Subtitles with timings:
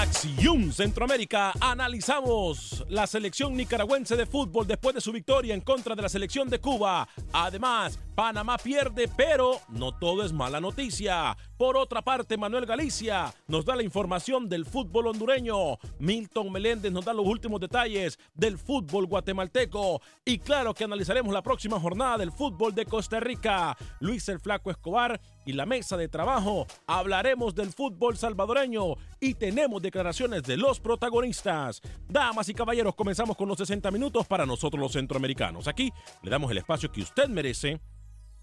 [0.00, 6.00] Acción Centroamérica analizamos la selección nicaragüense de fútbol después de su victoria en contra de
[6.00, 7.06] la selección de Cuba.
[7.32, 11.36] Además, Panamá pierde, pero no todo es mala noticia.
[11.56, 15.78] Por otra parte, Manuel Galicia nos da la información del fútbol hondureño.
[15.98, 20.00] Milton Meléndez nos da los últimos detalles del fútbol guatemalteco.
[20.24, 23.76] Y claro que analizaremos la próxima jornada del fútbol de Costa Rica.
[24.00, 29.82] Luis el Flaco Escobar y la mesa de trabajo hablaremos del fútbol salvadoreño y tenemos
[29.82, 31.80] declaraciones de los protagonistas.
[32.08, 35.68] Damas y caballeros, comenzamos con los 60 minutos para nosotros los centroamericanos.
[35.68, 35.92] Aquí
[36.22, 37.80] le damos el espacio que usted merece.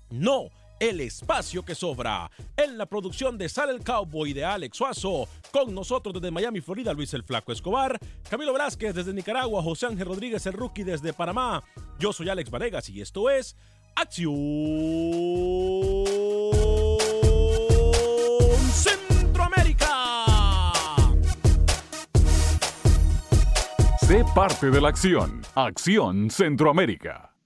[0.09, 0.49] No
[0.79, 2.29] el espacio que sobra.
[2.55, 6.93] En la producción de Sale el Cowboy de Alex Suazo, con nosotros desde Miami, Florida,
[6.93, 7.97] Luis el Flaco Escobar,
[8.29, 11.63] Camilo Velázquez desde Nicaragua, José Ángel Rodríguez el Rookie desde Panamá.
[11.99, 13.55] Yo soy Alex Vanegas y esto es
[13.95, 14.35] Acción
[18.71, 20.13] Centroamérica.
[23.99, 25.41] Sé parte de la acción.
[25.55, 27.36] Acción Centroamérica.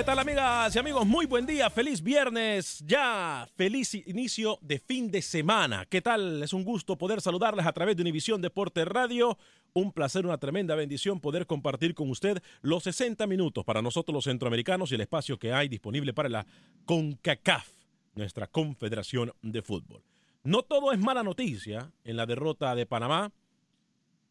[0.00, 1.06] ¿Qué tal amigas y amigos?
[1.06, 5.84] Muy buen día, feliz viernes, ya feliz inicio de fin de semana.
[5.84, 6.42] ¿Qué tal?
[6.42, 9.36] Es un gusto poder saludarles a través de Univisión Deporte Radio.
[9.74, 14.24] Un placer, una tremenda bendición poder compartir con usted los 60 minutos para nosotros los
[14.24, 16.46] centroamericanos y el espacio que hay disponible para la
[16.86, 17.68] CONCACAF,
[18.14, 20.02] nuestra Confederación de Fútbol.
[20.44, 23.32] No todo es mala noticia en la derrota de Panamá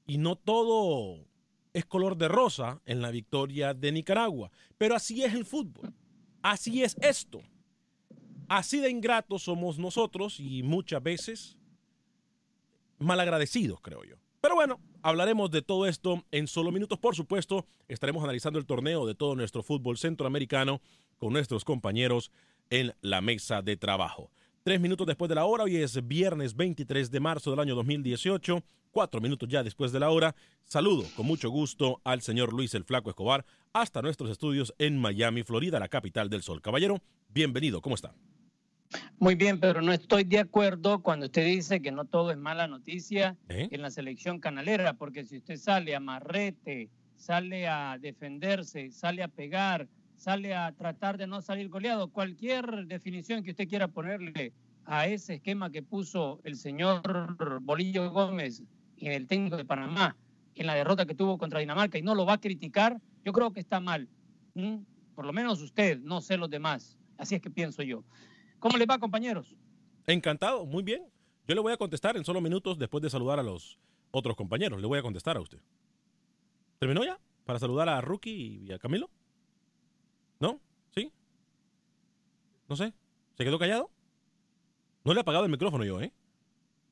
[0.08, 1.29] y no todo
[1.74, 4.52] es color de rosa en la victoria de Nicaragua.
[4.78, 5.94] Pero así es el fútbol.
[6.42, 7.42] Así es esto.
[8.48, 11.58] Así de ingratos somos nosotros y muchas veces
[12.98, 14.16] malagradecidos, creo yo.
[14.42, 16.98] Pero bueno, hablaremos de todo esto en solo minutos.
[16.98, 20.82] Por supuesto, estaremos analizando el torneo de todo nuestro fútbol centroamericano
[21.18, 22.32] con nuestros compañeros
[22.70, 24.32] en la mesa de trabajo.
[24.70, 28.64] Tres minutos después de la hora, hoy es viernes 23 de marzo del año 2018,
[28.92, 30.36] cuatro minutos ya después de la hora.
[30.64, 33.44] Saludo con mucho gusto al señor Luis el Flaco Escobar
[33.74, 36.62] hasta nuestros estudios en Miami, Florida, la capital del sol.
[36.62, 38.14] Caballero, bienvenido, ¿cómo está?
[39.18, 42.68] Muy bien, pero no estoy de acuerdo cuando usted dice que no todo es mala
[42.68, 43.70] noticia ¿Eh?
[43.72, 49.30] en la selección canalera, porque si usted sale a marrete, sale a defenderse, sale a
[49.30, 49.88] pegar,
[50.20, 54.54] sale a tratar de no salir goleado, cualquier definición que usted quiera ponerle
[54.86, 57.02] a ese esquema que puso el señor
[57.62, 58.62] Bolillo Gómez
[58.98, 60.18] en el técnico de Panamá
[60.56, 63.54] en la derrota que tuvo contra Dinamarca y no lo va a criticar, yo creo
[63.54, 64.10] que está mal.
[65.16, 66.98] Por lo menos usted, no sé los demás.
[67.18, 68.04] Así es que pienso yo.
[68.60, 69.56] ¿Cómo les va, compañeros?
[70.06, 71.04] Encantado, muy bien.
[71.48, 73.80] Yo le voy a contestar en solo minutos después de saludar a los
[74.12, 74.82] otros compañeros.
[74.82, 75.60] Le voy a contestar a usted.
[76.78, 77.18] ¿Terminó ya?
[77.46, 79.10] ¿Para saludar a Rookie y a Camilo?
[80.40, 80.60] ¿No?
[80.96, 81.12] ¿Sí?
[82.68, 82.94] No sé.
[83.36, 83.90] ¿Se quedó callado?
[85.04, 86.12] No le he apagado el micrófono yo, ¿eh?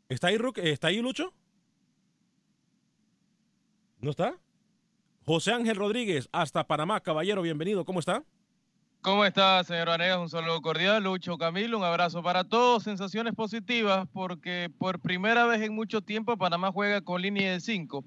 [0.09, 0.61] ¿Está ahí, Rookie?
[0.61, 1.33] ¿Está ahí, Lucho?
[3.99, 4.37] ¿No está?
[5.25, 7.01] José Ángel Rodríguez, hasta Panamá.
[7.01, 7.83] Caballero, bienvenido.
[7.83, 8.23] ¿Cómo está?
[9.01, 10.19] ¿Cómo está, señor Vanegas?
[10.19, 11.03] Un saludo cordial.
[11.03, 12.83] Lucho Camilo, un abrazo para todos.
[12.83, 18.03] Sensaciones positivas porque por primera vez en mucho tiempo Panamá juega con línea de 5.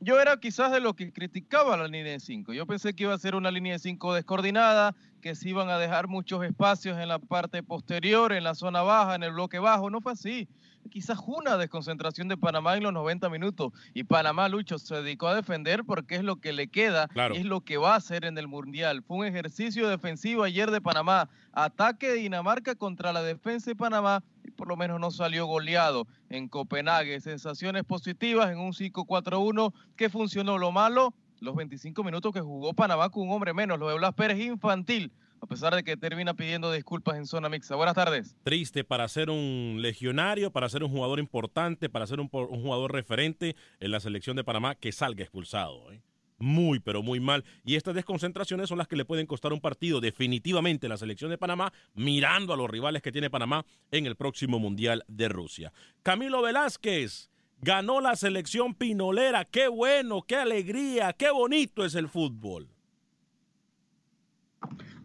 [0.00, 2.52] Yo era quizás de los que criticaba la línea de 5.
[2.52, 5.78] Yo pensé que iba a ser una línea de 5 descoordinada, que se iban a
[5.78, 9.88] dejar muchos espacios en la parte posterior, en la zona baja, en el bloque bajo.
[9.88, 10.48] No fue así.
[10.90, 13.72] Quizás una desconcentración de Panamá en los 90 minutos.
[13.94, 17.34] Y Panamá, Lucho, se dedicó a defender porque es lo que le queda Claro.
[17.34, 19.02] es lo que va a hacer en el Mundial.
[19.02, 21.28] Fue un ejercicio defensivo ayer de Panamá.
[21.52, 24.22] Ataque de Dinamarca contra la defensa de Panamá
[24.56, 27.20] por lo menos no salió goleado en Copenhague.
[27.20, 30.58] Sensaciones positivas en un 5-4-1 que funcionó.
[30.58, 33.78] Lo malo, los 25 minutos que jugó Panamá con un hombre menos.
[33.78, 37.76] Lo de Blas Pérez infantil, a pesar de que termina pidiendo disculpas en zona mixta.
[37.76, 38.34] Buenas tardes.
[38.42, 43.54] triste para ser un legionario, para ser un jugador importante, para ser un, jugador referente
[43.80, 45.92] en la selección de Panamá que salga expulsado.
[45.92, 46.00] ¿eh?
[46.38, 47.44] Muy, pero muy mal.
[47.64, 51.38] Y estas desconcentraciones son las que le pueden costar un partido definitivamente la selección de
[51.38, 55.72] Panamá, mirando a los rivales que tiene Panamá en el próximo Mundial de Rusia.
[56.02, 57.30] Camilo Velázquez
[57.60, 59.44] ganó la selección pinolera.
[59.44, 62.68] Qué bueno, qué alegría, qué bonito es el fútbol.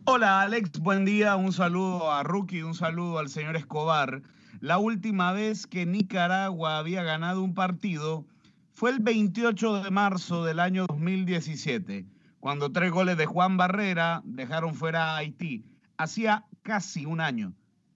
[0.03, 4.21] Hola Alex, buen día, un saludo a Rookie, un saludo al señor Escobar.
[4.59, 8.25] La última vez que Nicaragua había ganado un partido
[8.81, 12.07] fue el 28 de marzo del año 2017,
[12.39, 15.63] cuando tres goles de Juan Barrera dejaron fuera a Haití.
[15.97, 17.53] Hacía casi un año,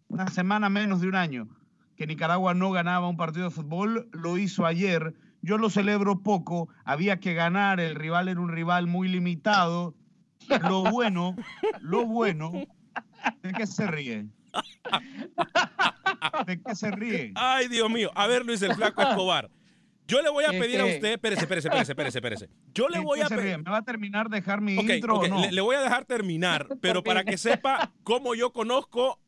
[0.09, 1.49] una semana menos de un año,
[1.95, 5.15] que Nicaragua no ganaba un partido de fútbol, lo hizo ayer.
[5.41, 9.95] Yo lo celebro poco, había que ganar, el rival era un rival muy limitado.
[10.69, 11.35] Lo bueno,
[11.81, 12.51] lo bueno,
[13.41, 14.27] ¿de qué se ríe?
[16.45, 17.31] ¿De qué se ríe?
[17.33, 18.11] Ay, Dios mío.
[18.13, 19.49] A ver, Luis el Flaco Escobar.
[20.07, 22.49] Yo le voy a ¿Qué, pedir a usted, espérese, espérese, espérese, espérese, espérese.
[22.73, 23.57] Yo le ¿De voy a pedir.
[23.57, 25.41] ¿Me va a terminar dejar mi intro o no?
[25.41, 29.19] le, le voy a dejar terminar, pero para que sepa cómo yo conozco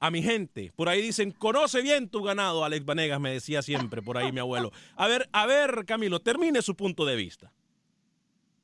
[0.00, 0.72] a mi gente.
[0.76, 4.40] Por ahí dicen, conoce bien tu ganado, Alex Vanegas, me decía siempre por ahí mi
[4.40, 4.72] abuelo.
[4.96, 7.52] A ver, a ver, Camilo, termine su punto de vista.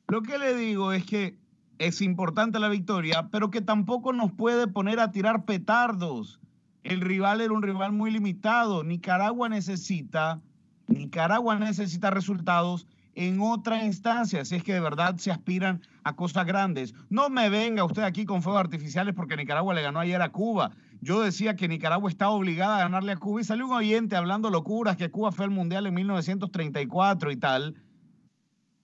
[0.08, 1.36] Lo que le digo es que
[1.78, 6.40] es importante la victoria, pero que tampoco nos puede poner a tirar petardos.
[6.84, 8.82] El rival era un rival muy limitado.
[8.82, 10.40] Nicaragua necesita,
[10.88, 16.47] Nicaragua necesita resultados en otra instancia, si es que de verdad se aspiran a cosas
[16.47, 16.94] grandes.
[17.09, 20.73] No me venga usted aquí con fuegos artificiales porque Nicaragua le ganó ayer a Cuba.
[21.00, 24.50] Yo decía que Nicaragua estaba obligada a ganarle a Cuba y salió un oyente hablando
[24.50, 27.83] locuras que Cuba fue al Mundial en 1934 y tal.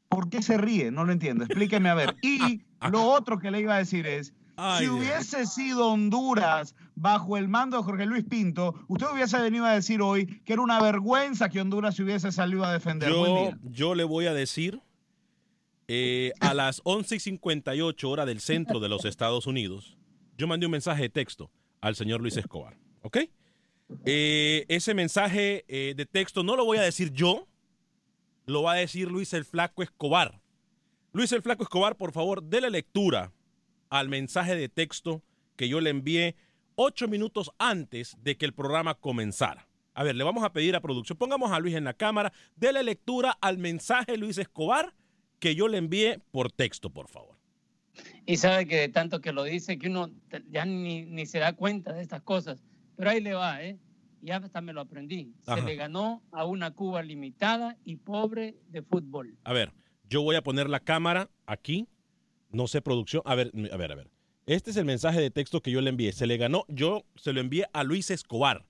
[0.08, 0.90] ¿Por qué se ríe?
[0.90, 1.44] No lo entiendo.
[1.44, 2.16] Explíqueme a ver.
[2.22, 4.96] Y lo otro que le iba a decir es, Ay, si Dios.
[4.96, 10.02] hubiese sido Honduras bajo el mando de Jorge Luis Pinto, usted hubiese venido a decir
[10.02, 13.10] hoy que era una vergüenza que Honduras se hubiese salido a defender.
[13.10, 14.80] Yo, yo le voy a decir,
[15.88, 19.96] eh, a las 11 y 58 hora del centro de los Estados Unidos,
[20.38, 23.18] yo mandé un mensaje de texto al señor Luis Escobar, ¿ok?
[24.06, 27.46] Eh, ese mensaje eh, de texto no lo voy a decir yo,
[28.46, 30.40] lo va a decir Luis el Flaco Escobar.
[31.12, 33.32] Luis el Flaco Escobar, por favor, dele lectura
[33.92, 35.22] al mensaje de texto
[35.54, 36.34] que yo le envié
[36.76, 39.68] ocho minutos antes de que el programa comenzara.
[39.92, 42.82] A ver, le vamos a pedir a producción, pongamos a Luis en la cámara, dele
[42.82, 44.94] lectura al mensaje Luis Escobar
[45.38, 47.36] que yo le envié por texto, por favor.
[48.24, 50.10] Y sabe que de tanto que lo dice, que uno
[50.48, 52.64] ya ni, ni se da cuenta de estas cosas.
[52.96, 53.78] Pero ahí le va, ¿eh?
[54.22, 55.34] Ya hasta me lo aprendí.
[55.42, 59.36] Se le ganó a una Cuba limitada y pobre de fútbol.
[59.44, 59.74] A ver,
[60.08, 61.88] yo voy a poner la cámara aquí.
[62.52, 63.22] No sé, producción.
[63.24, 64.10] A ver, a ver, a ver.
[64.46, 66.12] Este es el mensaje de texto que yo le envié.
[66.12, 68.66] Se le ganó, yo se lo envié a Luis Escobar.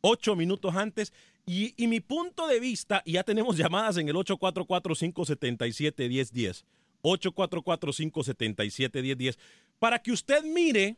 [0.00, 1.12] Ocho minutos antes.
[1.46, 6.64] Y, y mi punto de vista, y ya tenemos llamadas en el 844-577-1010.
[7.02, 9.38] 844-577-1010.
[9.78, 10.96] Para que usted mire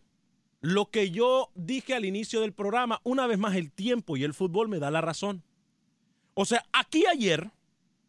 [0.61, 4.35] lo que yo dije al inicio del programa, una vez más el tiempo y el
[4.35, 5.43] fútbol me da la razón.
[6.35, 7.51] O sea, aquí ayer,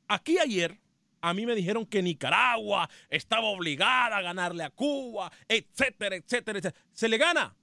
[0.08, 0.80] aquí ayer,
[1.22, 6.86] a mí me dijeron que Nicaragua estaba obligada a ganarle a Cuba, etcétera, etcétera, etcétera.
[6.92, 7.56] Se le gana.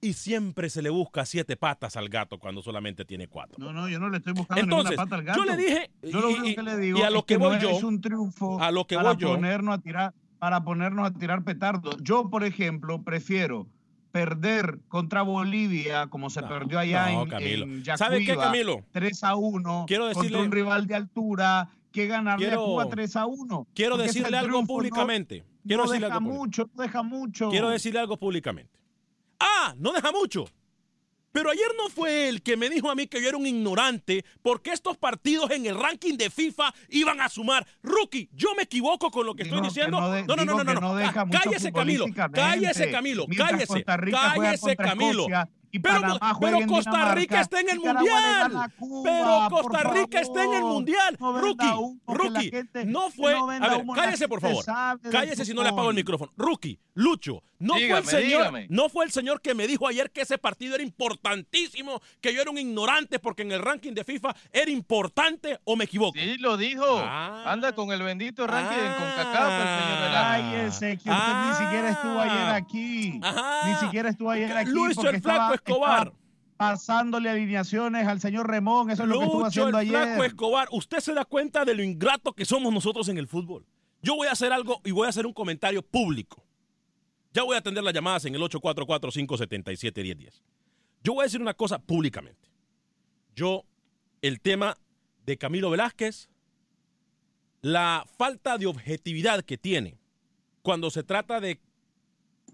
[0.00, 3.56] Y siempre se le busca siete patas al gato cuando solamente tiene cuatro.
[3.58, 5.38] No, no, yo no le estoy buscando Entonces, ninguna pata al gato.
[5.40, 7.56] yo le dije, Yo lo y- que le digo y a lo es que voy
[7.56, 10.62] no yo, es un triunfo a lo que para voy yo, ponernos a tirar para
[10.62, 11.96] ponernos a tirar petardos.
[12.00, 13.66] Yo, por ejemplo, prefiero
[14.12, 17.64] perder contra Bolivia como se perdió allá no, en, Camilo.
[17.64, 18.84] en ¿Sabe qué, Yacuiba, Camilo?
[18.92, 21.68] 3 a 1 Quiero decirle- contra un rival de altura
[21.98, 23.66] que ganarle Quiero- a Cuba 3 a 1.
[23.74, 25.44] Quiero decirle algo triunfo no- públicamente.
[25.66, 27.50] Quiero no decirle deja algo mucho, no deja mucho.
[27.50, 28.78] Quiero decirle algo públicamente.
[29.40, 30.48] Ah, no deja mucho.
[31.30, 34.24] Pero ayer no fue él que me dijo a mí que yo era un ignorante
[34.42, 37.66] porque estos partidos en el ranking de FIFA iban a sumar.
[37.82, 40.00] Rookie, yo me equivoco con lo que estoy que diciendo.
[40.00, 40.80] no de- No, no, no, no, no.
[40.80, 42.06] no Cállese, Camilo.
[42.32, 43.26] Cállese, Camilo.
[43.36, 43.84] Cállese.
[43.84, 45.24] Cállese, Camilo.
[45.24, 48.70] Escocia y Pero, pero Costa Rica está en el mundial.
[48.78, 50.72] Cuba, pero Costa Rica está en el favor.
[50.72, 51.16] mundial.
[51.18, 52.50] No Rookie, rookie.
[52.86, 53.32] No fue.
[53.32, 54.64] no a ver, cállese por favor.
[55.10, 56.32] Cállese si no le apago el micrófono.
[56.36, 58.38] Rookie, Lucho, no Dígame, fue el señor.
[58.40, 58.66] dígame.
[58.70, 62.40] No fue el señor que me dijo ayer que ese partido era importantísimo, que yo
[62.42, 66.18] era un ignorante porque en el ranking de FIFA era importante o me equivoco.
[66.18, 66.84] Sí, lo dijo.
[67.04, 67.44] Ah.
[67.46, 68.96] Anda con el bendito ranking Ah.
[68.98, 70.28] con CACAF, el señor Velasco.
[70.28, 73.20] Cállese, que usted ni siquiera estuvo ayer aquí.
[73.22, 73.68] Ajá.
[73.68, 74.70] Ni siquiera estuvo ayer aquí.
[74.94, 76.12] Porque el Flaco Escobar.
[76.56, 78.90] pasándole alineaciones al señor Remón.
[78.90, 80.26] Eso es lo que estuvo haciendo el Flaco ayer.
[80.26, 83.64] Escobar, usted se da cuenta de lo ingrato que somos nosotros en el fútbol.
[84.02, 86.44] Yo voy a hacer algo y voy a hacer un comentario público.
[87.32, 90.42] Ya voy a atender las llamadas en el 844-577-1010.
[91.02, 92.48] Yo voy a decir una cosa públicamente.
[93.34, 93.64] Yo,
[94.22, 94.76] el tema
[95.24, 96.28] de Camilo Velázquez,
[97.60, 99.98] la falta de objetividad que tiene
[100.62, 101.60] cuando se trata de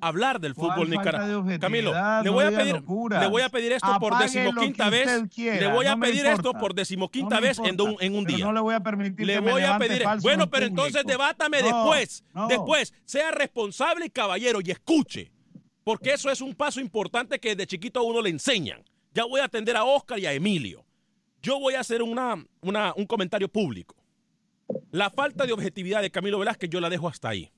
[0.09, 1.59] hablar del ¿Cuál fútbol nicaragüense.
[1.59, 2.75] Camilo, le No voy a pedir,
[3.21, 5.23] le voy a pedir esto por Apague decimoquinta vez.
[5.35, 8.15] quiera, le voy a no me pedir esto por decimoquinta me vez en un, en
[8.15, 8.45] un pero día.
[8.47, 10.07] no le voy a permitir Le que me voy a levante pedir.
[10.23, 12.25] Bueno, en pero entonces debátame después.
[12.49, 15.31] Después, sea responsable y caballero y escuche.
[15.85, 18.83] Porque eso es un paso importante que desde chiquito a uno le enseñan.
[19.13, 20.85] Ya voy a atender a Oscar y a Emilio.
[21.43, 23.95] Yo voy a hacer una, una- un comentario público.
[24.91, 27.51] La falta de objetividad de Camilo Velázquez yo la dejo hasta ahí.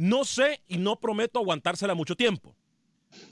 [0.00, 2.56] No sé y no prometo aguantársela mucho tiempo.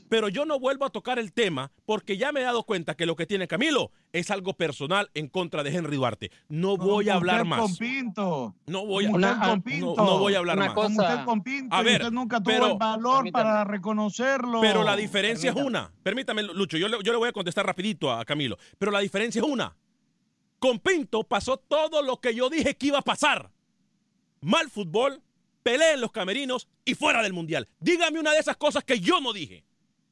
[0.09, 3.07] Pero yo no vuelvo a tocar el tema porque ya me he dado cuenta que
[3.07, 6.33] lo que tiene Camilo es algo personal en contra de Henry Duarte.
[6.49, 7.61] No voy a hablar más.
[7.61, 8.55] Con Pinto.
[8.67, 9.95] No voy a, con no- Pinto.
[9.97, 10.71] no, voy a hablar más.
[10.73, 11.77] cosa- Como usted con Pinto.
[11.77, 13.45] A ver, usted nunca tuvo pero- el valor Permítame.
[13.45, 14.61] para reconocerlo.
[14.61, 15.93] Pero la diferencia es una.
[16.03, 18.59] Permítame, Lucho, yo le, yo le voy a contestar rapidito a Camilo.
[18.79, 19.77] Pero la diferencia es una.
[20.59, 23.53] Con Pinto pasó todo lo que yo dije que iba a pasar.
[24.41, 25.23] Mal fútbol,
[25.69, 27.69] pelea en los camerinos y fuera del mundial.
[27.79, 29.65] Dígame una de esas cosas que yo no dije.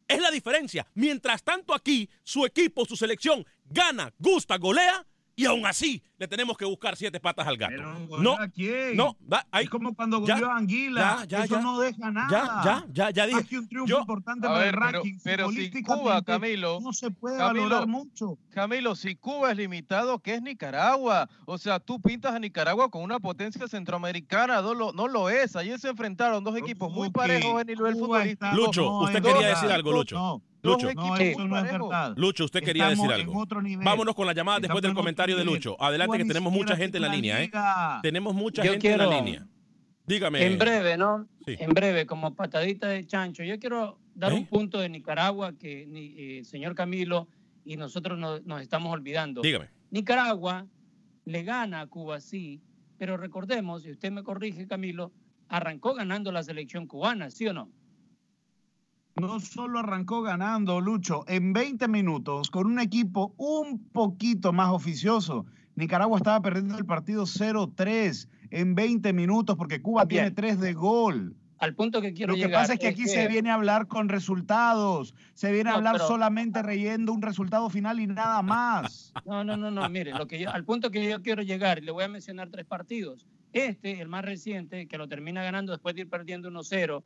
[0.07, 0.87] Es la diferencia.
[0.93, 6.57] Mientras tanto aquí, su equipo, su selección, gana, gusta, golea y aún así le tenemos
[6.57, 7.75] que buscar siete patas al gato.
[7.77, 8.97] Pero, No, ¿a quién?
[8.97, 9.15] no,
[9.51, 11.19] ahí- Es como cuando Ya, goleó a Anguila.
[11.21, 11.61] ya, ya, Eso ya.
[11.61, 12.29] no deja nada.
[12.31, 13.45] ya, ya, ya, ya dije.
[13.45, 15.19] Que un triunfo Yo- importante A para ver, el pero- ranking.
[15.23, 18.39] pero si futbolísticamente, Cuba, Camilo, no se puede Camilo, valorar mucho.
[18.51, 21.29] Camilo, si Cuba es limitado, ¿qué es Nicaragua?
[21.45, 25.55] O sea, tú pintas a Nicaragua con una potencia centroamericana, no lo, no lo es.
[25.55, 28.55] Ayer se enfrentaron dos equipos muy parejos en nivel Cuba futbolístico.
[28.57, 30.17] Lucho, no, usted es quería decir algo, Lucho.
[30.17, 30.93] No, Lucho.
[30.95, 31.89] no, eso no es parejos.
[31.91, 32.15] verdad.
[32.17, 33.47] Lucho, usted quería Estamos decir algo.
[33.85, 35.45] Vámonos con la llamada después del comentario de.
[35.45, 35.77] Lucho.
[35.81, 37.51] Adelante que tenemos mucha gente en la línea, ¿eh?
[38.03, 39.47] Tenemos mucha Yo gente en la línea.
[40.07, 40.45] Dígame.
[40.47, 41.27] En breve, ¿no?
[41.45, 41.57] Sí.
[41.59, 43.43] En breve, como patadita de chancho.
[43.43, 44.37] Yo quiero dar ¿Eh?
[44.37, 47.27] un punto de Nicaragua que ni- eh, el señor Camilo
[47.65, 49.43] y nosotros no- nos estamos olvidando.
[49.43, 49.69] Dígame.
[49.91, 50.67] Nicaragua
[51.25, 52.61] le gana a Cuba, sí,
[52.99, 55.11] pero recordemos, y usted me corrige, Camilo,
[55.49, 57.69] arrancó ganando la selección cubana, ¿sí o no?
[59.19, 65.47] No solo arrancó ganando, Lucho, en 20 minutos con un equipo un poquito más oficioso.
[65.75, 70.25] Nicaragua estaba perdiendo el partido 0-3 en 20 minutos porque Cuba Bien.
[70.25, 71.35] tiene 3 de gol.
[71.59, 73.87] Al punto que quiero Lo que llegar pasa es que aquí se viene a hablar
[73.87, 79.15] con resultados, se viene a hablar pero- solamente reyendo un resultado final y nada más.
[79.25, 81.91] No, no, no, no, mire, lo que yo- al punto que yo quiero llegar, le
[81.91, 83.27] voy a mencionar tres partidos.
[83.55, 87.03] Este, el más reciente, que lo termina ganando después de ir perdiendo 1-0,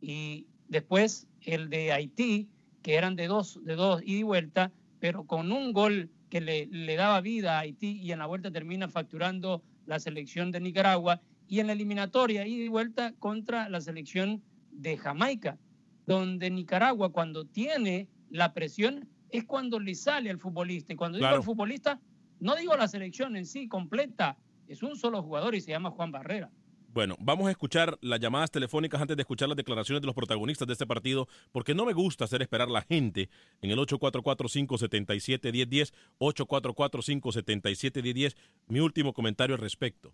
[0.00, 2.48] y después el de Haití,
[2.82, 6.66] que eran de dos, de dos ida y vuelta, pero con un gol que le,
[6.66, 11.20] le daba vida a Haití y en la vuelta termina facturando la selección de Nicaragua,
[11.48, 15.58] y en la eliminatoria ida y vuelta contra la selección de Jamaica,
[16.06, 20.92] donde Nicaragua cuando tiene la presión es cuando le sale al futbolista.
[20.92, 22.00] Y cuando digo al futbolista,
[22.38, 26.12] no digo la selección en sí completa, es un solo jugador y se llama Juan
[26.12, 26.50] Barrera.
[26.92, 30.66] Bueno, vamos a escuchar las llamadas telefónicas antes de escuchar las declaraciones de los protagonistas
[30.66, 33.30] de este partido, porque no me gusta hacer esperar a la gente
[33.62, 38.34] en el 844-577-1010, 844-577-1010.
[38.66, 40.12] Mi último comentario al respecto.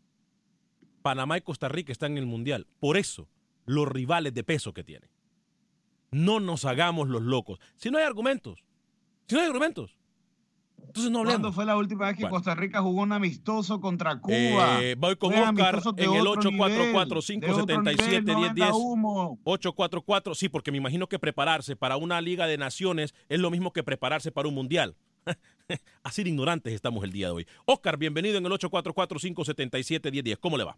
[1.00, 2.66] Panamá y Costa Rica están en el Mundial.
[2.78, 3.26] Por eso,
[3.64, 5.09] los rivales de peso que tienen.
[6.11, 7.59] No nos hagamos los locos.
[7.76, 8.62] Si no hay argumentos,
[9.28, 9.95] si no hay argumentos,
[10.87, 12.37] entonces no ¿Cuándo fue la última vez que Bueno.
[12.37, 14.83] Costa Rica jugó un amistoso contra Cuba?
[14.83, 17.85] Eh, voy con Fue Oscar en el otro nivel, de otro 844-577-1010.
[17.97, 19.38] nivel, no venda humo.
[19.45, 23.73] 844, sí, porque me imagino que prepararse para una Liga de Naciones es lo mismo
[23.73, 24.97] que prepararse para un Mundial.
[26.02, 27.47] Así de ignorantes estamos el día de hoy.
[27.64, 30.38] Oscar, bienvenido en el 844-577-1010.
[30.38, 30.76] ¿Cómo le va?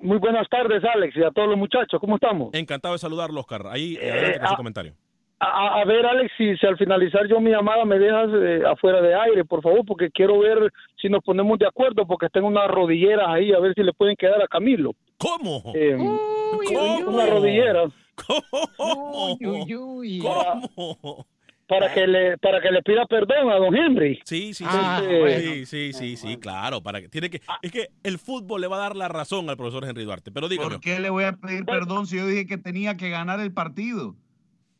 [0.00, 2.00] Muy buenas tardes, Alex, y a todos los muchachos.
[2.00, 2.52] ¿Cómo estamos?
[2.52, 3.66] Encantado de saludarlo, Oscar.
[3.68, 4.94] Ahí, eh, adelante con su ah, comentario.
[5.44, 9.00] A, a- ver, Alex, si, si al finalizar yo mi llamada me dejas eh, afuera
[9.02, 12.68] de aire, por favor, porque quiero ver si nos ponemos de acuerdo, porque tengo unas
[12.68, 14.92] rodilleras ahí, a ver si le pueden quedar a Camilo.
[15.18, 15.62] ¿Cómo?
[15.74, 17.10] Eh, ¿Cómo?
[17.10, 17.84] Una rodillera
[18.14, 19.36] ¿Cómo?
[19.40, 20.18] Uy, uy, uy.
[20.20, 21.26] ¿Cómo?
[21.66, 24.20] para que le para que le pida perdón a don Henry.
[24.24, 24.70] Sí, sí, sí.
[24.70, 25.40] Ah, sí, bueno.
[25.40, 26.82] sí, sí, sí, sí, claro.
[26.82, 29.56] Para que, tiene que, es que el fútbol le va a dar la razón al
[29.56, 30.30] profesor Henry Duarte.
[30.30, 33.10] Pero dígame, ¿Por qué le voy a pedir perdón si yo dije que tenía que
[33.10, 34.14] ganar el partido?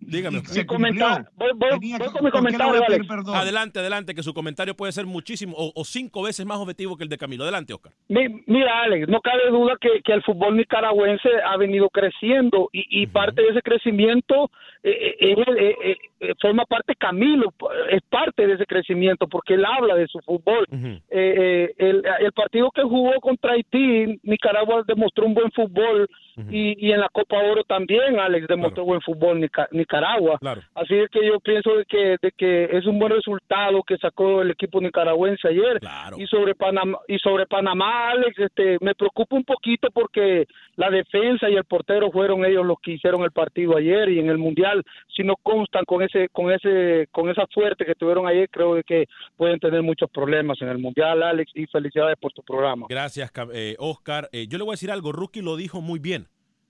[0.06, 0.42] Dígame.
[0.54, 1.30] Mi comenta- cumplió.
[1.36, 3.06] voy- voy- Tenía voy que- con mi ¿por qué le voy a comentario, Alex.
[3.08, 3.36] perdón?
[3.36, 7.04] Adelante, adelante, que su comentario puede ser muchísimo o, o cinco veces más objetivo que
[7.04, 7.44] el de Camilo.
[7.44, 7.92] Adelante, Oscar.
[8.08, 13.02] Mi- Mira, Alex, no cabe duda que, que el fútbol nicaragüense ha venido creciendo y,
[13.02, 14.50] y parte de ese crecimiento
[14.82, 17.52] eh, eh, eh, forma parte Camilo,
[17.90, 20.66] es parte de ese crecimiento porque él habla de su fútbol.
[20.70, 26.08] Eh, eh, el, el partido que jugó contra Haití, Nicaragua demostró un buen fútbol
[26.50, 30.38] Y, y en la Copa Oro también, Alex demostró buen fútbol Nica- Nicaragua.
[30.40, 30.62] Claro.
[30.74, 34.42] Así es que yo pienso de que, de que es un buen resultado que sacó
[34.42, 35.78] el equipo nicaragüense ayer.
[35.80, 36.16] Claro.
[36.18, 41.48] Y sobre Panamá, y sobre Panamá, Alex, este, me preocupa un poquito porque la defensa
[41.48, 44.82] y el portero fueron ellos los que hicieron el partido ayer y en el mundial,
[45.14, 48.82] si no constan con ese, con ese, con esa suerte que tuvieron ayer, creo de
[48.82, 52.86] que pueden tener muchos problemas en el mundial, Alex, y felicidades por tu programa.
[52.88, 54.28] Gracias, eh, Oscar.
[54.32, 55.12] Eh, yo le voy a decir algo.
[55.12, 56.23] Rookie lo dijo muy bien.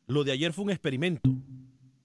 [0.06, 1.30] Lo de ayer fue un experimento.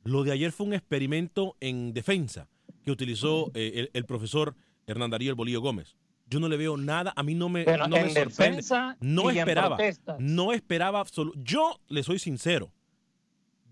[0.04, 2.48] Lo de ayer fue un experimento en defensa
[2.84, 4.56] que utilizó eh, el, el profesor
[4.88, 5.96] Hernán Darío El Bolillo Gómez.
[6.28, 8.36] Yo no le veo nada, a mí no me, Bueno, no me en sorprende.
[8.58, 9.78] defensa No esperaba,
[10.20, 12.72] no esperaba absolu- Yo le soy sincero.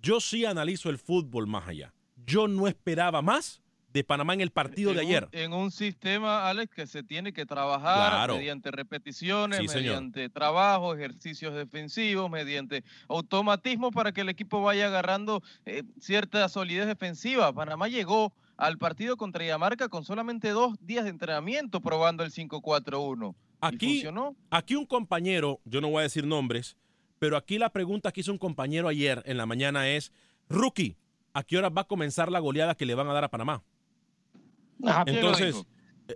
[0.01, 1.93] Yo sí analizo el fútbol más allá.
[2.25, 3.61] Yo no esperaba más
[3.93, 5.27] de Panamá en el partido de ayer.
[5.33, 8.35] Un, en un sistema, Alex, que se tiene que trabajar Claro.
[8.37, 9.83] mediante repeticiones, Sí, señor.
[9.95, 16.85] mediante trabajo, ejercicios defensivos, mediante automatismo para que el equipo vaya agarrando eh, cierta solidez
[16.87, 17.51] defensiva.
[17.53, 23.33] Panamá llegó al partido contra Dinamarca con solamente dos días de entrenamiento probando el 5-4-1.
[23.33, 24.03] ¿Y Aquí,
[24.51, 26.75] aquí un compañero, yo no voy a decir nombres,
[27.19, 30.11] pero aquí la pregunta que hizo un compañero ayer en la mañana es,
[30.49, 30.95] Rookie,
[31.33, 33.63] ¿a qué hora va a comenzar la goleada que le van a dar a Panamá?
[34.85, 35.65] Ah, ¿Quién lo Entonces, no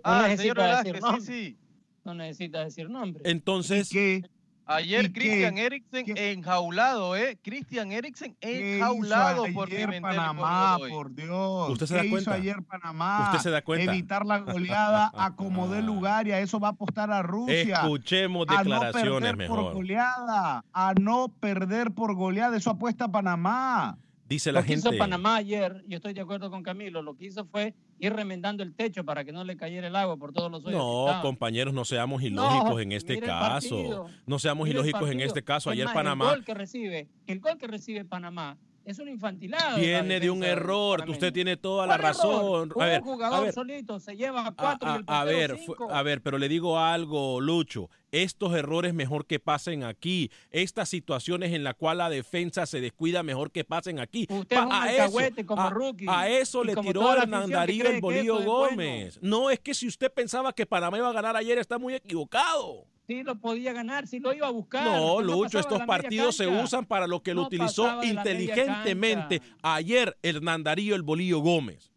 [0.04, 1.20] Ah, necesita señor decir Velázquez, nombre.
[1.20, 1.58] sí, sí.
[2.04, 3.22] No necesita decir nombre.
[3.30, 4.22] entonces, ¿Qué?
[4.64, 5.12] Ayer.
[5.12, 6.32] Christian Eriksen ¿Qué?
[6.32, 7.36] enjaulado, ¿eh?
[7.42, 9.68] Christian Eriksen ¿Qué enjaulado hizo por
[10.00, 11.70] Panamá, por por Dios?
[11.70, 12.34] ¿Usted se ¿Qué da hizo cuenta?
[12.34, 13.24] ayer Panamá?
[13.26, 13.92] ¿Usted se da cuenta?
[13.92, 17.74] Evitar la goleada a como dé lugar y a eso va a apostar a Rusia.
[17.82, 19.74] escuchemos a no declaraciones perder por mejor.
[19.74, 23.98] goleada, a no perder por goleada, eso apuesta a Panamá.
[24.32, 27.26] Dice la lo que hizo Panamá ayer, yo estoy de acuerdo con Camilo, lo que
[27.26, 30.50] hizo fue ir remendando el techo para que no le cayera el agua por todos
[30.50, 30.78] los hoyos.
[30.78, 33.76] No, compañeros, no seamos ilógicos No, en este caso.
[33.76, 34.06] partido.
[34.26, 35.68] No seamos ilógicos en este caso.
[35.68, 39.76] Ayer Panamá El gol que recibe, el gol que recibe Panamá es un infantilado.
[39.76, 41.04] la viene de un error.
[41.08, 42.70] Usted tiene toda la razón.
[42.72, 45.38] A Un ver, a jugador ver, solito se lleva a, cuatro a- el a portero
[45.38, 45.88] ver, cinco.
[45.90, 47.90] a ver, pero le digo algo, Lucho.
[48.12, 50.30] Estos errores mejor que pasen aquí.
[50.50, 54.26] Estas situaciones en las cuales la defensa se descuida mejor que pasen aquí.
[54.28, 56.06] Usted es un a, eso, como a- rookie.
[56.08, 58.42] a eso le tiró cree el bueno.
[58.44, 59.18] Gómez.
[59.22, 62.86] No, es que si usted pensaba que Panamá iba a ganar ayer, está muy equivocado.
[63.06, 64.84] Sí lo podía ganar, sí lo iba a buscar.
[64.84, 70.16] No, Usted Lucho, estos partidos se usan para lo que lo No utilizó inteligentemente ayer
[70.22, 71.91] Hernán Darío el Bolillo Gómez.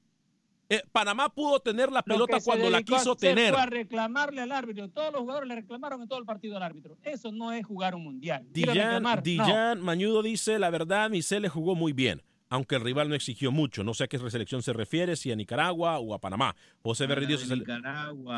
[0.69, 3.53] Eh, Panamá pudo tener la Lo pelota cuando la a quiso hacer tener.
[3.53, 4.89] Fue a reclamarle al árbitro.
[4.89, 6.97] Todos los jugadores le reclamaron en todo el partido al árbitro.
[7.03, 8.45] Eso no es jugar un mundial.
[8.67, 9.83] A reclamar, no.
[9.83, 13.83] Mañudo dice, la verdad, Misele jugó muy bien, aunque el rival no exigió mucho.
[13.83, 16.55] No sé a qué selección se refiere, si a Nicaragua o a Panamá.
[16.81, 17.47] José Berríos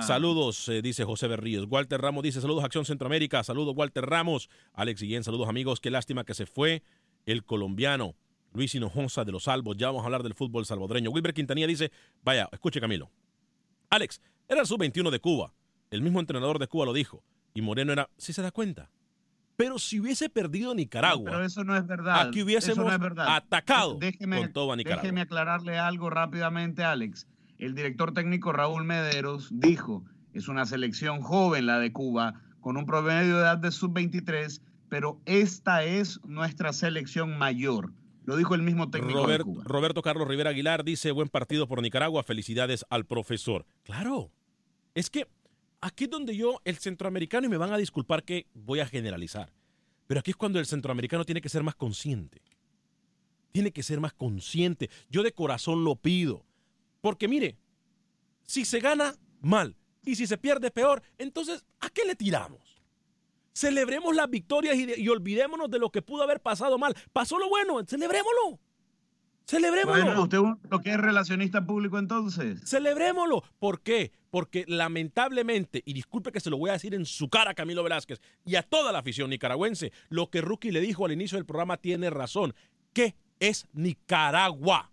[0.01, 1.65] saludos, eh, dice José Berríos.
[1.69, 4.49] Walter Ramos dice, saludos Acción Centroamérica, saludos Walter Ramos.
[4.73, 6.83] Alex Guillén, saludos amigos, qué lástima que se fue
[7.25, 8.15] el colombiano
[8.53, 9.77] Luis Hinojosa de los Albos.
[9.77, 11.11] Ya vamos a hablar del fútbol salvadoreño.
[11.11, 11.91] Wilber Quintanilla dice,
[12.23, 13.11] vaya, escuche Camilo.
[13.89, 15.53] Alex, era el sub-21 de Cuba.
[15.91, 17.23] El mismo entrenador de Cuba lo dijo.
[17.53, 18.89] Y Moreno era, ¿sí se da cuenta?
[19.55, 22.27] Pero si hubiese perdido Nicaragua, Pero eso no es verdad.
[22.27, 23.35] aquí hubiésemos Eso no es verdad.
[23.35, 25.01] atacado Déjeme, con todo a Nicaragua.
[25.01, 27.27] déjeme aclararle algo rápidamente, Alex.
[27.57, 32.85] El director técnico Raúl Mederos dijo, es una selección joven la de Cuba, con un
[32.85, 37.91] promedio de edad de sub-23, pero esta es nuestra selección mayor.
[38.27, 39.63] Lo dijo el mismo técnico de Robert- Cuba.
[39.65, 43.65] Roberto Carlos Rivera Aguilar dice, buen partido por Nicaragua, felicidades al profesor.
[43.83, 44.31] Claro,
[44.93, 45.27] es que
[45.79, 49.53] aquí es donde yo, el centroamericano, y me van a disculpar que voy a generalizar,
[50.07, 52.41] pero aquí es cuando el centroamericano tiene que ser más consciente.
[53.53, 54.89] Tiene que ser más consciente.
[55.09, 56.45] Yo de corazón lo pido.
[56.99, 57.57] Porque mire,
[58.45, 59.77] si se gana, mal.
[60.03, 61.01] Y si se pierde, peor.
[61.17, 62.76] Entonces, ¿a qué le tiramos?
[63.57, 66.95] Celebremos las victorias y, de- y olvidémonos de lo que pudo haber pasado mal.
[67.11, 68.59] Pasó lo bueno, celebrémoslo.
[69.47, 70.03] Celebrémoslo.
[70.03, 70.37] Bueno, usted
[70.69, 72.61] lo que es relacionista público entonces.
[72.69, 73.43] Celebrémoslo.
[73.57, 74.11] ¿Por qué?
[74.29, 77.81] Porque lamentablemente, y disculpe que se lo voy a decir en su cara a Camilo
[77.81, 81.45] Velázquez y a toda la afición nicaragüense, lo que Rookie le dijo al inicio del
[81.47, 82.53] programa tiene razón.
[82.93, 84.91] ¿Qué es Nicaragua?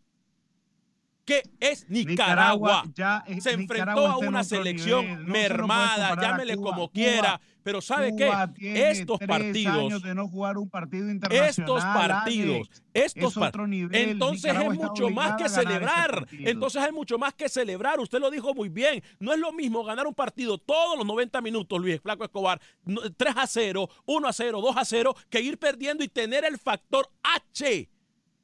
[1.24, 2.84] ¿Qué es Nicaragua?
[2.94, 7.80] ya es- se enfrentó Nicaragua a una selección no mermada, llámele como Cuba- quiera, pero
[7.80, 8.90] ¿sabe Cuba qué?
[8.90, 11.48] Estos partidos, años de no jugar un partido internacional.
[11.48, 14.10] estos partidos, estos es otro par- nivel.
[14.10, 16.26] Entonces Nicaragua es mucho más que ese celebrar.
[16.30, 18.00] Entonces hay mucho más que celebrar.
[18.00, 19.02] Usted lo dijo muy bien.
[19.18, 23.00] No es lo mismo ganar un partido todos los 90 minutos, Luis Flaco Escobar, no-
[23.16, 26.58] 3 a 0, 1 a 0, 2 a 0, que ir perdiendo y tener el
[26.58, 27.88] factor H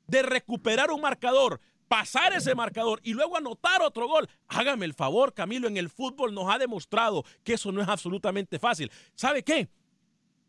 [0.07, 4.29] de recuperar un marcador, pasar ese marcador y luego anotar otro gol.
[4.47, 8.61] Hágame el favor, Camilo, en el fútbol nos ha demostrado que eso no es absolutamente
[8.61, 8.93] fácil.
[9.17, 9.69] ¿Sabe qué?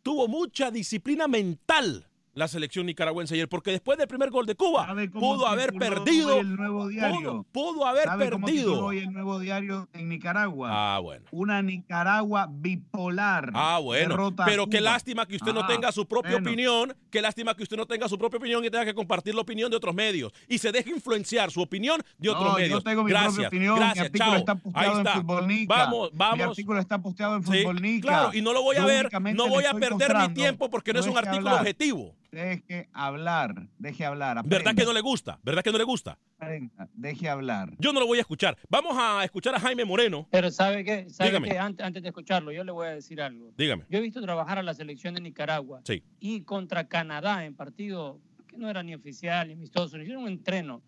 [0.03, 4.85] Tuvo mucha disciplina mental la selección nicaragüense ayer, porque después del primer gol de Cuba
[4.85, 7.45] ¿Sabe cómo pudo haber perdido, el nuevo diario?
[7.51, 8.85] pudo, pudo haber ¿Sabe cómo perdido.
[8.85, 10.69] hoy el nuevo diario en Nicaragua?
[10.71, 11.25] Ah, bueno.
[11.31, 13.51] Una Nicaragua bipolar.
[13.53, 14.33] Ah, bueno.
[14.45, 16.49] Pero qué lástima que usted no Ah, tenga su propia bueno.
[16.49, 19.41] opinión, qué lástima que usted no tenga su propia opinión y tenga que compartir la
[19.41, 22.69] opinión de otros medios y se deje influenciar su opinión de otros No, medios.
[22.71, 23.75] yo tengo mi gracias, propia opinión.
[23.75, 24.37] gracias, mi artículo chao.
[24.39, 25.39] está Ahí posteado está.
[25.41, 25.75] en Nica.
[25.75, 26.47] Vamos, Mi vamos.
[26.47, 28.07] artículo está posteado en Sí, Fútbol Nica.
[28.07, 30.93] claro, y no lo voy a Yo ver, no voy a perder mi tiempo porque
[30.93, 31.61] no es un artículo hablar.
[31.61, 32.15] objetivo.
[32.31, 34.41] Deje hablar, deje hablar.
[34.45, 35.37] ¿Verdad que no le gusta?
[35.43, 36.17] ¿Verdad que no le gusta?
[36.39, 37.75] aprenda, Deje hablar.
[37.77, 38.57] Yo no lo voy a escuchar.
[38.69, 40.27] Vamos a escuchar a Jaime Moreno.
[40.31, 41.09] Pero ¿sabe qué?
[41.09, 41.49] ¿Sabe Dígame.
[41.49, 41.59] qué?
[41.59, 43.51] Antes, antes de escucharlo, yo le voy a decir algo.
[43.57, 43.83] Dígame.
[43.89, 46.03] Yo he visto trabajar a la selección de Nicaragua Sí.
[46.21, 50.27] y contra Canadá en partido que no era ni oficial ni amistoso, ni siquiera un
[50.29, 50.81] entreno,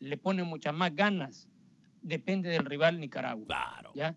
[0.00, 1.48] le pone muchas más ganas.
[2.02, 3.46] Depende del rival Nicaragua.
[3.46, 4.14] Claro, ¿ya?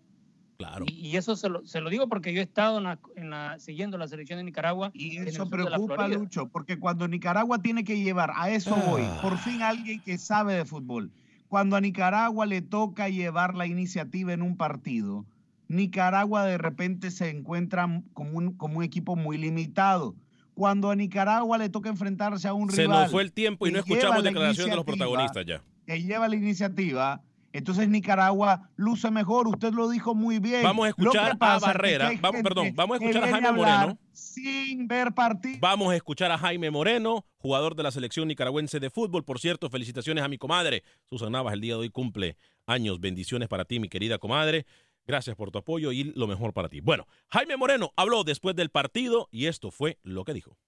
[0.56, 0.84] Claro.
[0.88, 3.30] Y, y eso se lo, se lo digo porque yo he estado en la, en
[3.30, 4.90] la- siguiendo la selección de Nicaragua.
[4.94, 6.08] Y eso preocupa.
[6.08, 9.18] Lucho, porque cuando Nicaragua tiene que llevar, a eso voy, Ah.
[9.22, 11.10] por fin alguien que sabe de fútbol,
[11.48, 15.24] cuando a Nicaragua le toca llevar la iniciativa en un partido,
[15.68, 20.14] Nicaragua de repente se encuentra como un, como un equipo muy limitado.
[20.54, 23.72] Cuando a Nicaragua le toca enfrentarse a un Se rival nos fue el tiempo y
[23.72, 25.62] no escuchamos la declaraciones de los protagonistas ya.
[25.86, 27.22] que lleva la iniciativa,
[27.54, 29.46] entonces Nicaragua luce mejor.
[29.46, 30.64] Usted lo dijo muy bien.
[30.64, 32.12] Vamos a escuchar a pasa es que Barrera.
[32.20, 33.98] Vamos, perdón, vamos a escuchar a Jaime Moreno.
[34.12, 35.58] Sin ver partido.
[35.60, 39.24] Vamos a escuchar a Jaime Moreno, jugador de la selección nicaragüense de fútbol.
[39.24, 40.82] Por cierto, felicitaciones a mi comadre.
[41.04, 42.36] Susan Navas, el día de hoy cumple
[42.66, 42.98] años.
[42.98, 44.66] Bendiciones para ti, mi querida comadre.
[45.06, 46.80] Gracias por tu apoyo y lo mejor para ti.
[46.80, 50.58] Bueno, Jaime Moreno habló después del partido y esto fue lo que dijo.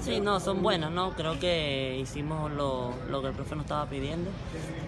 [0.00, 1.10] Sí, no, son buenas, ¿no?
[1.12, 4.30] Creo que hicimos lo, lo que el profe nos estaba pidiendo.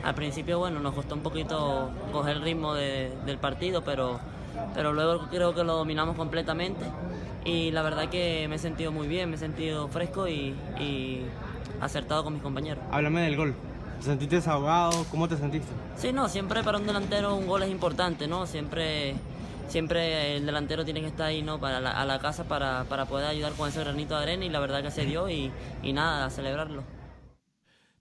[0.04, 4.18] Al principio, bueno, nos costó un poquito coger el ritmo de- del partido, pero,
[4.74, 6.84] pero luego creo que lo dominamos completamente.
[7.44, 11.22] Y la verdad que me he sentido muy bien, me he sentido fresco y, y
[11.80, 12.82] acertado con mis compañeros.
[12.90, 13.54] Háblame del gol.
[13.98, 15.04] ¿Te sentiste desahogado?
[15.10, 15.68] ¿Cómo te sentiste?
[15.96, 18.46] Sí, no, siempre para un delantero un gol es importante, ¿no?
[18.46, 19.14] Siempre,
[19.68, 21.58] siempre el delantero tiene que estar ahí, ¿no?
[21.60, 24.48] Para la, a la casa para, para poder ayudar con ese granito de arena y
[24.48, 25.50] la verdad que se dio y,
[25.82, 26.82] y nada, a celebrarlo.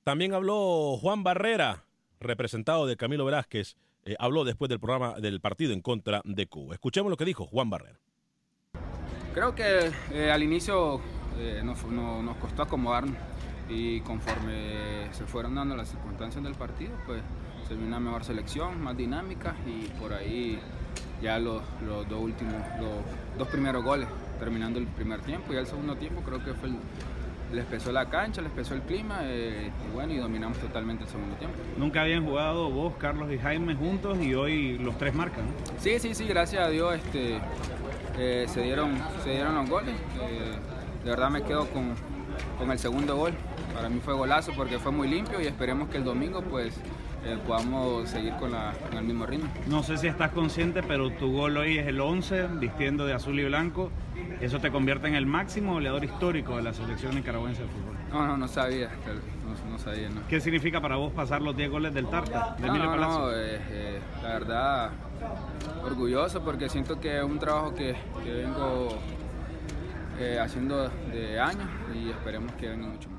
[0.04, 1.84] También habló Juan Barrera,
[2.20, 3.76] representado de Camilo Velázquez.
[4.06, 6.76] eh, habló después del programa del partido en contra de Cuba.
[6.76, 8.00] Escuchemos lo que dijo Juan Barrera.
[9.34, 11.02] Creo que eh, al inicio
[11.40, 13.18] eh, nos, no- nos costó acomodarnos
[13.68, 17.22] y conforme se fueron dando las circunstancias del partido, pues
[17.68, 20.60] se vio una mejor selección, más dinámica y por ahí
[21.22, 24.08] ya los, los dos últimos, los dos primeros goles,
[24.40, 26.76] terminando el primer tiempo y el segundo tiempo creo que fue el,
[27.54, 31.10] les pesó la cancha, les pesó el clima eh, y bueno, y dominamos totalmente el
[31.10, 31.58] segundo tiempo.
[31.78, 35.46] Nunca habían jugado vos, Carlos y Jaime juntos y hoy los tres marcan.
[35.80, 37.40] Sí, sí, sí, gracias a Dios este,
[38.18, 39.96] eh, se, dieron, se dieron los goles.
[40.22, 40.56] Eh,
[41.04, 41.94] de verdad me quedo con,
[42.58, 43.34] con el segundo gol.
[43.74, 46.80] Para mí fue golazo porque fue muy limpio y esperemos que el domingo pues
[47.26, 49.50] eh, podamos seguir con, la- con el mismo ritmo.
[49.68, 53.40] No sé si estás consciente, pero tu gol hoy es el 11, vistiendo de azul
[53.40, 53.92] y blanco.
[54.42, 57.96] Eso te convierte en el máximo goleador histórico de la selección nicaragüense de fútbol.
[58.12, 58.90] No, no, no sabía.
[59.46, 60.22] No, no sabía, no.
[60.28, 63.20] ¿Qué significa para vos pasar los 10 goles del Tarta, de Emilio no, Palacio?
[63.20, 64.90] no, eh, eh, la verdad,
[65.84, 68.90] orgulloso porque siento que es un trabajo que, que vengo
[70.20, 73.15] eh, haciendo de años y esperemos que venga mucho más.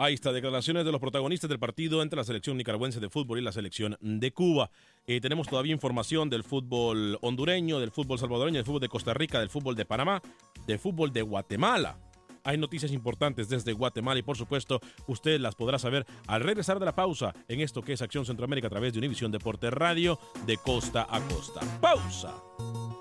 [0.00, 3.42] Ahí está, declaraciones de los protagonistas del partido entre la selección nicaragüense de fútbol y
[3.42, 4.70] la selección de Cuba.
[5.08, 9.40] Eh, tenemos todavía información del fútbol hondureño, del fútbol salvadoreño, del fútbol de Costa Rica,
[9.40, 10.22] del fútbol de Panamá,
[10.68, 11.98] del fútbol de Guatemala.
[12.44, 16.86] Hay noticias importantes desde Guatemala y por supuesto usted las podrá saber al regresar de
[16.86, 20.58] la pausa en esto que es Acción Centroamérica a través de Univisión Deporte Radio de
[20.58, 21.60] costa a costa.
[21.80, 22.40] Pausa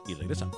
[0.07, 0.57] y regresamos.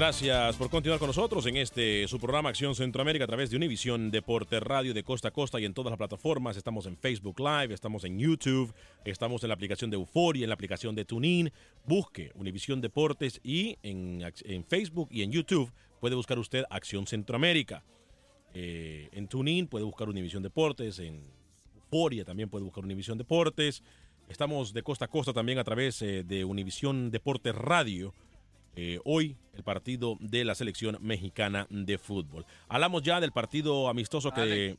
[0.00, 4.10] Gracias por continuar con nosotros en este su programa Acción Centroamérica a través de Univisión
[4.10, 6.56] Deporte Radio de Costa a Costa y en todas las plataformas.
[6.56, 8.72] Estamos en Facebook Live, estamos en YouTube,
[9.04, 11.52] estamos en la aplicación de Euforia, en la aplicación de TuneIn.
[11.84, 17.84] Busque Univisión Deportes y en, en Facebook y en YouTube puede buscar usted Acción Centroamérica.
[18.54, 21.22] Eh, en TuneIn puede buscar Univisión Deportes, en
[21.74, 23.82] Euforia también puede buscar Univisión Deportes.
[24.30, 28.14] Estamos de costa a costa también a través eh, de Univisión Deportes Radio.
[28.76, 32.46] Eh, hoy el partido de la selección mexicana de fútbol.
[32.68, 34.78] Hablamos ya del partido amistoso que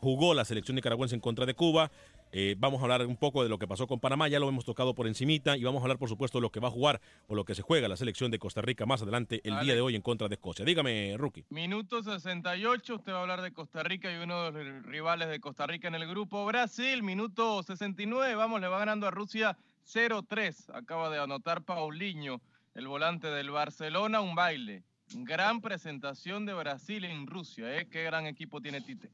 [0.00, 1.90] jugó la selección nicaragüense en contra de Cuba.
[2.34, 4.64] Eh, vamos a hablar un poco de lo que pasó con Panamá, ya lo hemos
[4.64, 6.98] tocado por encimita y vamos a hablar por supuesto de lo que va a jugar
[7.26, 9.82] o lo que se juega la selección de Costa Rica más adelante el día de
[9.82, 10.64] hoy en contra de Escocia.
[10.64, 11.44] Dígame, Rookie.
[11.50, 15.40] Minuto 68, usted va a hablar de Costa Rica y uno de los rivales de
[15.40, 17.02] Costa Rica en el grupo Brasil.
[17.02, 20.74] Minuto 69, vamos, le va ganando a Rusia 0-3.
[20.74, 22.40] Acaba de anotar Paulinho,
[22.74, 24.82] el volante del Barcelona, un baile.
[25.14, 27.86] Gran presentación de Brasil en Rusia, ¿eh?
[27.90, 29.10] Qué gran equipo tiene Tite.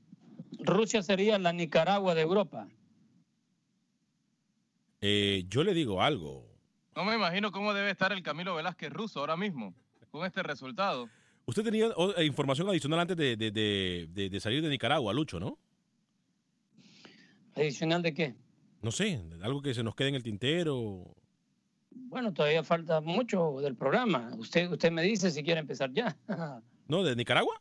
[0.60, 2.68] Rusia sería la Nicaragua de Europa.
[5.00, 6.46] Eh, yo le digo algo.
[6.94, 9.74] No me imagino cómo debe estar el Camilo Velázquez ruso ahora mismo,
[10.10, 11.08] con este resultado.
[11.46, 15.40] Usted tenía eh, información adicional antes de, de- de- de- de salir de Nicaragua, Lucho,
[15.40, 15.58] ¿no?
[17.54, 18.34] ¿Adicional de qué?
[18.82, 21.04] No sé, algo que se nos quede en el tintero.
[21.90, 24.30] Bueno, todavía falta mucho del programa.
[24.38, 26.16] Usted, usted me dice si quiere empezar ya.
[26.88, 27.02] ¿No?
[27.02, 27.60] ¿De Nicaragua?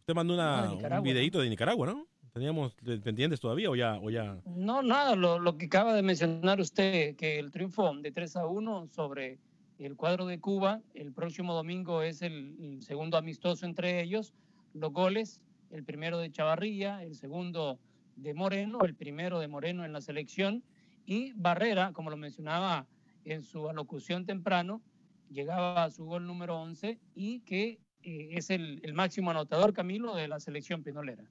[0.00, 2.06] Usted mandó una, No, un videito de Nicaragua, ¿no?
[2.32, 3.98] ¿Teníamos pendientes todavía o ya?
[4.00, 4.40] O ya?
[4.46, 8.46] No, nada, lo, lo que acaba de mencionar usted, que el triunfo de 3 a
[8.46, 9.38] 1 sobre
[9.78, 14.34] el cuadro de Cuba, el próximo domingo es el, el segundo amistoso entre ellos,
[14.72, 15.40] los goles,
[15.70, 17.78] el primero de Chavarría, el segundo
[18.16, 20.62] de Moreno, el primero de Moreno en la selección,
[21.06, 22.86] y Barrera, como lo mencionaba
[23.24, 24.82] en su alocución temprano,
[25.30, 30.14] llegaba a su gol número 11 y que eh, es el, el máximo anotador, Camilo,
[30.14, 31.24] de la selección pinolera.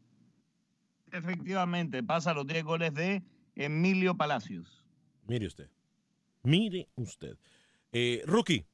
[1.12, 3.24] Efectivamente, pasa los 10 goles de
[3.56, 4.86] Emilio Palacios.
[5.26, 5.70] Mire usted.
[6.44, 7.38] Mire usted.
[7.92, 8.66] Eh, Rookie,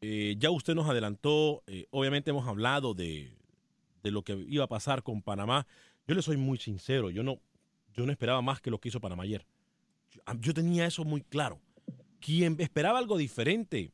[0.00, 3.36] eh, ya usted nos adelantó, eh, obviamente hemos hablado de,
[4.02, 5.66] de lo que iba a pasar con Panamá.
[6.06, 7.40] Yo le soy muy sincero, yo no,
[7.94, 9.46] yo no esperaba más que lo que hizo Panamá ayer.
[10.10, 11.60] Yo, yo tenía eso muy claro.
[12.26, 13.92] Quien esperaba algo diferente,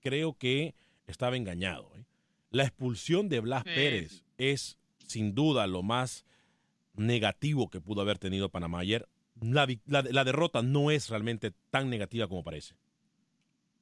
[0.00, 0.74] creo que
[1.06, 1.92] estaba engañado.
[1.94, 2.06] ¿eh?
[2.50, 6.24] La expulsión de Blas Sí, Pérez es sin duda lo más
[6.94, 9.06] negativo que pudo haber tenido Panamá ayer.
[9.42, 12.76] La, vi- la- la derrota no es realmente tan negativa como parece.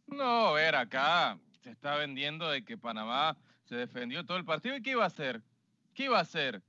[0.09, 4.77] No, a ver, acá se está vendiendo de que Panamá se defendió todo el partido.
[4.77, 5.41] ¿Y qué iba a hacer?
[5.95, 6.63] ¿Qué iba a hacer?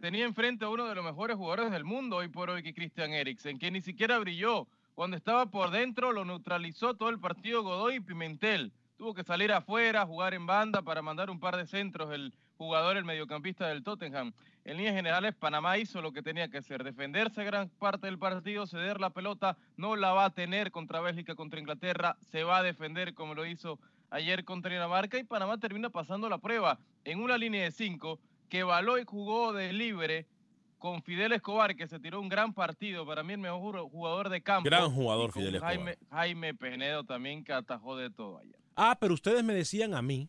[0.00, 3.12] Tenía enfrente a uno de los mejores jugadores del mundo hoy por hoy, que Christian
[3.12, 4.66] Eriksen, que ni siquiera brilló.
[4.94, 8.72] Cuando estaba por dentro lo neutralizó todo el partido Godoy y Pimentel.
[8.96, 12.96] Tuvo que salir afuera, jugar en banda para mandar un par de centros el jugador,
[12.96, 14.32] el mediocampista del Tottenham.
[14.64, 18.68] En líneas generales, Panamá hizo lo que tenía que hacer, defenderse gran parte del partido,
[18.68, 22.62] ceder la pelota, no la va a tener contra Bélgica, contra Inglaterra, se va a
[22.62, 23.80] defender como lo hizo
[24.10, 28.62] ayer contra Dinamarca y Panamá termina pasando la prueba en una línea de cinco que
[28.62, 30.28] Baloy jugó de libre
[30.84, 34.42] con Fidel Escobar, que se tiró un gran partido, para mí el mejor jugador de
[34.42, 34.68] campo.
[34.68, 35.76] Gran jugador Fidel Escobar.
[35.76, 38.58] Jaime, Jaime Penedo también que atajó de todo ayer.
[38.76, 40.28] Ah, pero ustedes me decían a mí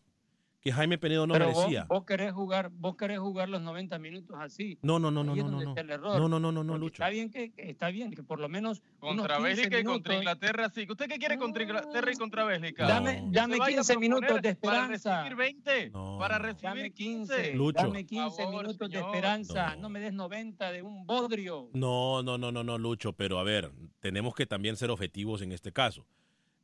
[0.66, 1.84] que Jaime Penedo no Pero vos, merecía.
[1.84, 4.76] vos querés jugar, vos querés jugar los 90 minutos así.
[4.82, 5.68] No, no, no, no, no, no, no.
[5.68, 6.18] está el error.
[6.20, 6.94] No, no, no, no, no, Lucho.
[7.04, 10.16] Está bien que, está bien que por lo menos Contra unos 15 Bélgica y contra
[10.16, 10.84] Inglaterra, sí.
[10.90, 12.84] ¿Usted qué quiere contra Inglaterra y contra Bélgica?
[12.84, 13.28] Dame, No.
[13.30, 15.10] dame Se vaya a 15 minutos de esperanza.
[15.10, 15.90] Para recibir 20.
[15.90, 17.34] No, para recibir Dame 15.
[17.36, 17.54] 15.
[17.54, 17.82] Lucho.
[17.84, 19.14] Dame 15 Por favor, minutos de señor.
[19.14, 19.76] esperanza.
[19.76, 19.82] No.
[19.82, 19.88] No.
[19.90, 21.70] me des 90 de un bodrio.
[21.74, 25.52] No, no, no, no, no, Lucho, pero a ver, tenemos que también ser objetivos en
[25.52, 26.04] este caso.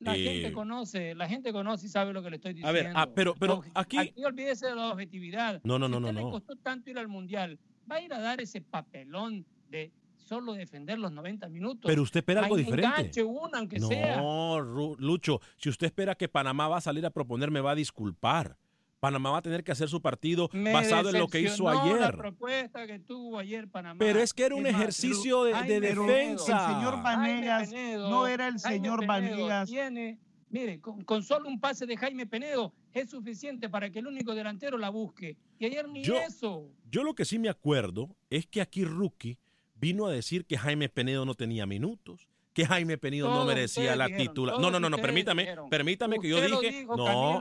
[0.03, 2.73] La Eh, gente conoce, la gente conoce y sabe lo que le estoy A diciendo.
[2.73, 5.61] ver, ah, pero- pero aquí- Aquí olvídese de la objetividad.
[5.65, 6.31] No, no, Si no, a no, usted le no.
[6.31, 7.59] costó tanto ir al Mundial,
[7.91, 11.89] va a ir a dar ese papelón de solo defender los 90 minutos.
[11.89, 12.89] Pero usted espera algo Ahí diferente.
[13.01, 14.17] enganche una, aunque sea.
[14.17, 17.73] No, Ru- Lucho, si usted espera que Panamá va a salir a proponer, me va
[17.73, 18.57] a disculpar.
[19.03, 21.83] Panamá va a tener que hacer su partido Me basado en lo que hizo La
[21.83, 22.17] ayer.
[22.17, 23.99] propuesta que tuvo ayer Panamá.
[23.99, 26.69] Pero es que era un Es más, ejercicio de- defensa.
[26.69, 29.69] El señor Vanegas Jaime Penedo, no era el señor Vanegas.
[29.69, 34.07] Tiene, mire, con, con solo un pase de Jaime Penedo es suficiente para que el
[34.07, 35.37] único delantero la busque.
[35.59, 36.69] Y ayer ni Yo- eso.
[36.89, 39.37] Yo lo que sí me acuerdo es que aquí Rookie
[39.75, 43.95] vino a decir que Jaime Penedo no tenía minutos, que Jaime Penedo no Todos merecía
[43.95, 45.71] ustedes la todos No, no, no, no, permítame, dijeron.
[45.71, 47.41] permítame que yo Usted dije, dijo, no, no,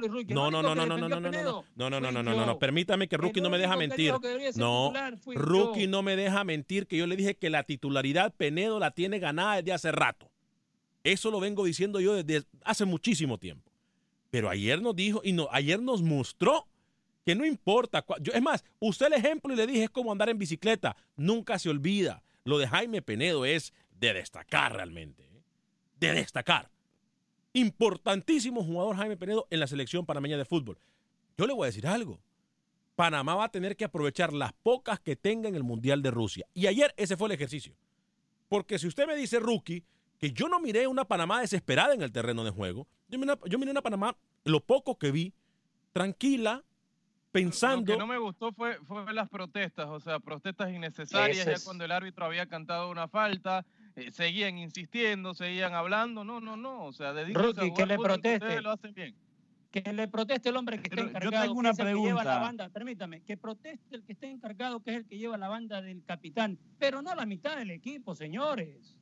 [0.52, 1.30] no, no, no, no, no, no, no, no, no,
[1.76, 4.14] no, no, no, no, no, no, permítame que Rookie no me deja mentir.
[4.56, 4.94] No,
[5.36, 9.20] Rookie no me deja mentir que yo le dije que la titularidad Penedo la tiene
[9.20, 10.30] ganada desde hace rato.
[11.04, 13.72] Eso lo vengo diciendo yo desde hace muchísimo tiempo.
[14.30, 16.68] Pero ayer nos dijo y no, ayer nos mostró
[17.26, 18.06] que no importa.
[18.22, 20.96] yo- es más, usé el ejemplo y le dije es como andar en bicicleta.
[21.18, 22.24] Nunca se olvida.
[22.44, 25.24] Lo de Jaime Penedo es de destacar realmente.
[25.24, 25.44] ¿eh?
[26.00, 26.70] De destacar.
[27.54, 30.78] Importantísimo jugador Jaime Penedo en la selección panameña de fútbol.
[31.38, 32.20] Yo le voy a decir algo.
[32.96, 36.46] Panamá va a tener que aprovechar las pocas que tenga en el Mundial de Rusia.
[36.54, 37.76] Y ayer ese fue el ejercicio.
[38.50, 39.86] Porque si usted me dice, rookie,
[40.18, 43.42] que yo no miré una Panamá desesperada en el terreno de juego, yo miré una,
[43.48, 45.34] yo miré una Panamá, lo poco que vi,
[45.94, 46.64] tranquila,
[47.32, 47.94] pensando...
[47.94, 51.86] Lo que no me gustó fue, fue las protestas, o sea, protestas innecesarias, ya cuando
[51.86, 56.94] el árbitro había cantado una falta, eh, seguían insistiendo, seguían hablando, no, no, no, o
[56.94, 58.46] sea, dedíquense a Rookie, jugar que le proteste.
[58.46, 59.16] ustedes lo hacen bien.
[59.72, 61.44] Que le proteste el hombre que está Pero yo encargado.
[61.46, 62.40] tengo una que lleva la pregunta.
[62.40, 62.70] banda.
[62.70, 66.04] Permítame, que proteste el que esté encargado, que es el que lleva la banda del
[66.04, 66.60] capitán.
[66.78, 68.98] Pero no la mitad del equipo, señores.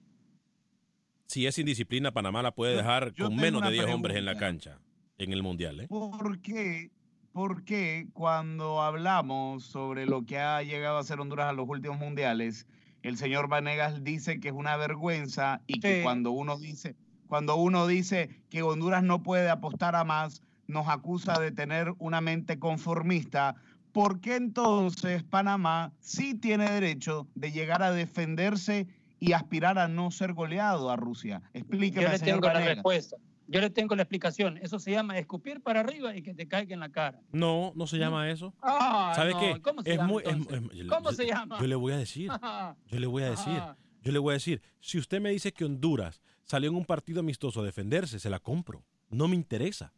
[1.25, 4.25] Si es indisciplina, Panamá la puede dejar yo con menos de una 10 hombres en
[4.25, 4.69] la pregunta.
[4.71, 4.80] cancha
[5.17, 5.80] en el Mundial.
[5.82, 5.88] ¿eh?
[5.88, 6.91] ¿Por qué?
[7.32, 11.97] ¿Por qué cuando hablamos sobre lo que ha llegado a hacer Honduras a los últimos
[11.99, 12.67] mundiales,
[13.04, 16.04] el señor Vanegas dice que es una vergüenza y que Sí.
[16.04, 16.96] cuando uno dice,
[17.28, 22.22] cuando uno dice que Honduras no puede apostar a más, nos acusa de tener una
[22.22, 23.56] mente conformista?
[23.92, 28.88] ¿Por qué entonces Panamá sí tiene derecho de llegar a defenderse
[29.20, 31.42] y aspirar a no ser goleado a Rusia?
[31.54, 33.18] Explíqueme, Yo le señor tengo la respuesta.
[33.52, 34.58] Yo le tengo la explicación.
[34.58, 37.20] Eso se llama escupir para arriba y que te caiga en la cara.
[37.32, 38.54] No, no se llama eso.
[38.62, 39.62] Ah, ¿Sabe no, qué?
[39.62, 41.58] ¿Cómo se es llama muy, es- es- ¿Cómo yo- se llama?
[41.60, 42.30] Yo le voy a decir.
[42.88, 43.58] Yo le voy a decir.
[43.58, 43.78] Ajá.
[44.02, 44.62] Yo le voy a decir.
[44.80, 48.40] Si usted me dice que Honduras salió en un partido amistoso a defenderse, se la
[48.40, 48.86] compro.
[49.10, 49.94] No me interesa.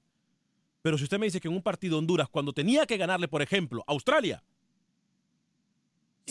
[0.82, 3.42] Pero si usted me dice que en un partido Honduras, cuando tenía que ganarle, por
[3.42, 4.42] ejemplo, a Australia,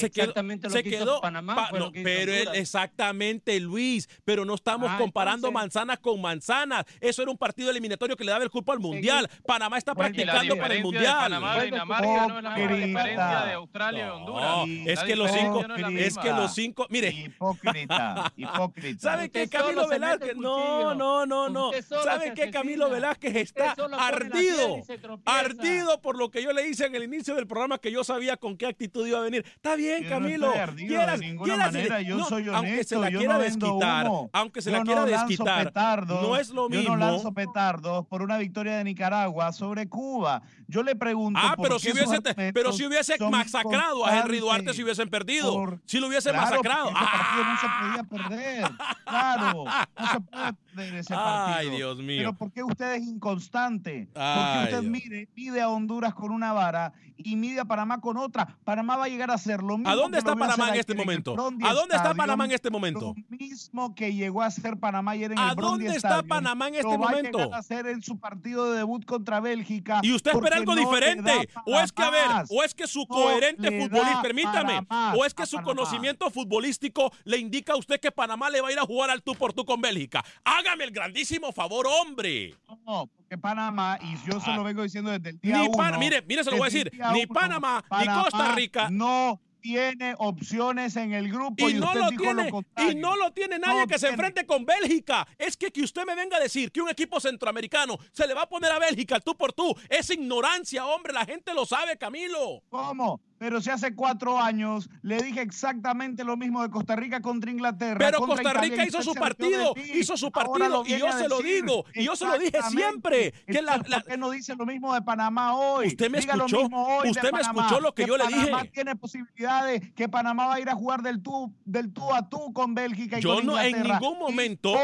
[0.01, 2.05] se quedó, Exactamente lo se que hizo quedó Panamá pa- fue no, lo que hizo
[2.09, 6.85] pero él- exactamente Luis, pero no estamos Ah, comparando entonces- manzanas con manzanas.
[7.01, 9.29] Eso era un partido eliminatorio que le daba el cupo al mundial.
[9.47, 11.05] Panamá está practicando para el mundial.
[11.31, 12.87] Panamá y Dinamarca no es la misma Hipócrita.
[12.87, 14.69] diferencia de Australia y No, Honduras.
[14.87, 19.01] es La que los cinco, no es que los cinco, mire, Hipócrita, hipócrita.
[19.01, 20.31] ¿Sabe Usted qué, Camilo Velázquez?
[20.31, 21.69] el No, no, no, no.
[21.71, 22.89] Usted solo ¿Sabe se qué, Camilo.
[22.91, 24.79] Velázquez está ardido?
[25.25, 28.37] Ardido por lo que yo le hice en el inicio del programa que yo sabía
[28.37, 29.45] con qué actitud iba a venir.
[29.47, 30.47] Está bien, Yo no Camilo.
[30.49, 33.41] estoy ardido de Quieras- ninguna quieras- manera, yo soy Aunque se la yo quiera no
[33.41, 34.31] desquitar, humo.
[34.33, 36.97] aunque se Yo la no quiera desquitar, petardos, no es lo Yo mismo.
[36.97, 40.43] no lanzo petardos por una victoria de Nicaragua sobre Cuba.
[40.69, 41.41] Yo le pregunto.
[41.43, 42.21] Ah, pero si hubiese,
[42.55, 45.53] pero si hubiese masacrado a Henry Duarte si hubiesen perdido.
[45.53, 46.91] Por- si lo hubiese Claro, masacrado.
[46.91, 47.79] porque ese partido no se Ah.
[47.81, 48.71] podía perder.
[49.05, 51.57] Claro, no se puede perder ese partido.
[51.57, 52.19] Ay, Dios mío.
[52.19, 54.09] Pero ¿por qué usted es inconstante?
[54.13, 54.93] ¿Por Ay, qué usted Dios.
[54.93, 58.57] mide, mide a Honduras con una vara y mide a Panamá con otra?
[58.65, 59.91] Panamá va a llegar a ser lo mismo.
[59.91, 61.33] ¿A dónde está Panamá en este momento?
[61.63, 63.15] ¿A dónde está Panamá en este momento?
[63.17, 66.69] Lo mismo que llegó a ser Panamá ayer en ¿A el Brondi dónde está Panamá
[66.69, 67.39] en este va a momento?
[67.39, 70.01] llegar a hacer en su partido de debut contra Bélgica.
[70.03, 71.49] Y usted espera porque algo diferente.
[71.67, 75.43] O es que, a ver, o es que su coherente futbolista, permítame, o es que
[75.43, 78.83] a su conocimiento futbolístico le indica a usted que Panamá le va a ir a
[78.87, 80.25] jugar al tú por tú con Bélgica.
[80.61, 82.55] Hágame el grandísimo favor, hombre.
[82.87, 85.77] No, porque Panamá, y yo se lo vengo diciendo desde el día Ni uno.
[85.77, 88.89] Pan- mire, mire, se lo voy a decir, ni uno, Panamá, ni Costa Rica.
[88.91, 92.95] No tiene opciones en el grupo y, Y no usted lo dijo tiene, lo y
[92.95, 95.27] no lo tiene nadie No que se enfrente con Bélgica.
[95.39, 98.43] Es que que usted me venga a decir que un equipo centroamericano se le va
[98.43, 99.75] a poner a Bélgica tú por tú.
[99.89, 101.13] Es ignorancia, hombre.
[101.13, 102.63] La gente lo sabe, Camilo.
[102.71, 103.21] ¿Cómo?
[103.41, 107.97] Pero si hace cuatro años le dije exactamente lo mismo de Costa Rica contra Inglaterra.
[107.99, 111.39] Pero contra Costa Rica hizo usted su partido, hizo su partido y yo se lo
[111.41, 114.55] digo, y yo se lo dije siempre, que la- Entonces, la- ¿Por qué no dice
[114.57, 115.87] lo mismo de Panamá hoy?
[115.87, 118.19] Usted me Diga lo escuchó, mismo hoy de usted me Panamá, escuchó lo que yo
[118.19, 118.71] le Panamá dije.
[118.75, 122.53] tiene posibilidades, que Panamá va a ir a jugar del tú, del tú a tú
[122.53, 124.75] con Bélgica y Yo con no en ningún momento.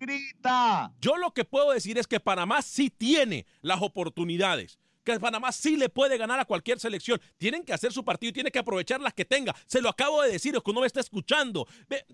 [0.00, 0.92] Grita.
[1.00, 4.78] Yo lo que puedo decir es que Panamá sí tiene las oportunidades.
[5.14, 7.20] Que Panamá sí le puede ganar a cualquier selección.
[7.38, 9.54] Tienen que hacer su partido y tiene que aprovechar las que tenga.
[9.66, 11.66] Se lo acabo de decir, es que uno me está escuchando.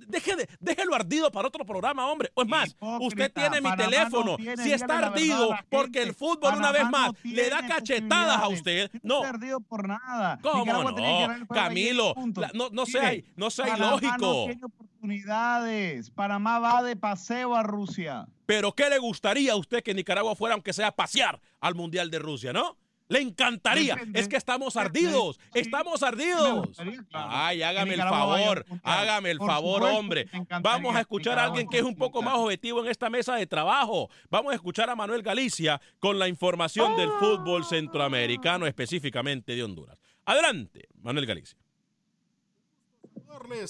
[0.07, 2.31] Deje de- déjelo ardido para otro programa, hombre.
[2.35, 4.37] O es más, usted tiene mi Panamá no teléfono.
[4.37, 8.41] tiene, si está verdad ardido porque el fútbol una vez no más le da cachetadas
[8.41, 8.91] a usted.
[9.03, 9.17] No No.
[9.25, 10.39] está ardido por nada.
[10.43, 11.47] ¿Cómo no?
[11.49, 14.49] Camilo, la- no, no sea, Mire, no sea ilógico.
[14.61, 16.11] No oportunidades.
[16.11, 18.27] Panamá va de paseo a Rusia.
[18.47, 22.11] Pero ¿qué le gustaría a usted que Nicaragua fuera, aunque sea a pasear al Mundial
[22.11, 22.77] de Rusia, no?
[23.09, 23.95] Le encantaría.
[23.97, 24.21] Depende.
[24.21, 25.39] es que estamos ardidos.
[25.53, 26.69] Sí, estamos ardidos.
[27.11, 28.65] claro, Ay, hágame el favor.
[28.83, 30.29] Hágame el Por favor, supuesto hombre.
[30.63, 33.47] Vamos a escuchar a alguien que es un poco más objetivo en esta mesa de
[33.47, 34.09] trabajo.
[34.31, 39.99] Vamos a escuchar a Manuel Galicia con la información del fútbol centroamericano, específicamente de Honduras.
[40.25, 41.59] Adelante, Manuel Galicia.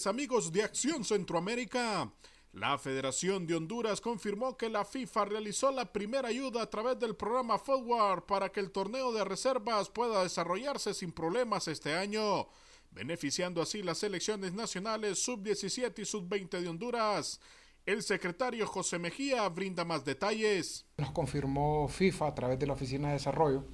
[0.06, 2.10] Amigos de Acción Centroamérica.
[2.54, 7.16] La Federación de Honduras confirmó que la FIFA realizó la primera ayuda a través del
[7.16, 12.46] programa Forward para que el torneo de reservas pueda desarrollarse sin problemas este año,
[12.92, 17.40] beneficiando así las selecciones nacionales sub-17 y sub-20 de Honduras.
[17.86, 20.86] El secretario José Mejía brinda más detalles.
[20.98, 23.64] Nos confirmó FIFA a través de la Oficina de Desarrollo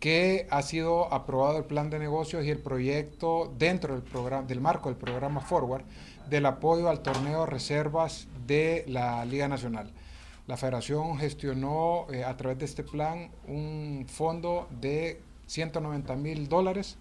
[0.00, 4.60] que ha sido aprobado el plan de negocios y el proyecto dentro del, programa, del
[4.60, 5.84] marco del programa Forward
[6.28, 9.92] del apoyo al torneo reservas de la Liga Nacional.
[10.46, 16.96] La federación gestionó eh, a través de este plan un fondo de 190 mil dólares,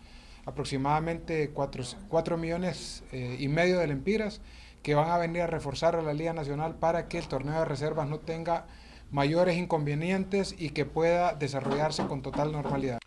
[0.45, 4.41] aproximadamente 4, millones eh, y medio de lempiras,
[4.83, 7.65] que van a venir a reforzar a la Liga Nacional para que el torneo de
[7.65, 8.65] reservas no tenga
[9.11, 12.99] mayores inconvenientes y que pueda desarrollarse con total normalidad.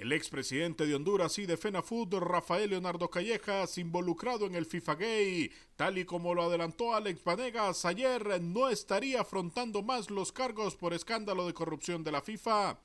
[0.00, 5.50] El expresidente de Honduras y de FENAFUT, Rafael Leonardo Callejas, involucrado en el FIFA Gay,
[5.76, 10.94] tal y como lo adelantó Alex Vanegas ayer, no estaría afrontando más los cargos por
[10.94, 12.78] escándalo de corrupción de la FIFA,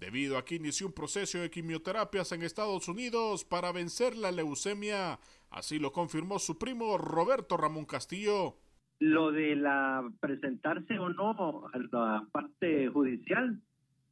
[0.00, 5.18] debido a que inició un proceso de quimioterapias en Estados Unidos para vencer la leucemia.
[5.50, 8.56] Así lo confirmó su primo Roberto Ramón Castillo.
[8.98, 13.60] Lo de la presentarse o no a la parte judicial,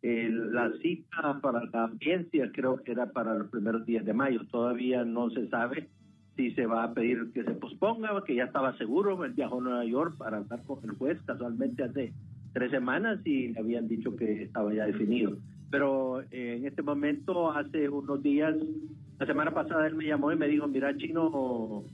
[0.03, 4.40] eh, la cita para la audiencia creo que era para los primeros días de mayo.
[4.51, 5.88] Todavía no se sabe
[6.36, 9.24] si se va a pedir que se posponga, que ya estaba seguro.
[9.24, 12.12] Él viajó a Nueva York para hablar con el juez casualmente hace
[12.53, 15.36] tres semanas y le habían dicho que estaba ya definido.
[15.70, 18.57] Pero eh, en este momento, hace unos días,
[19.18, 21.84] la semana pasada él me llamó y me dijo, mira, chino,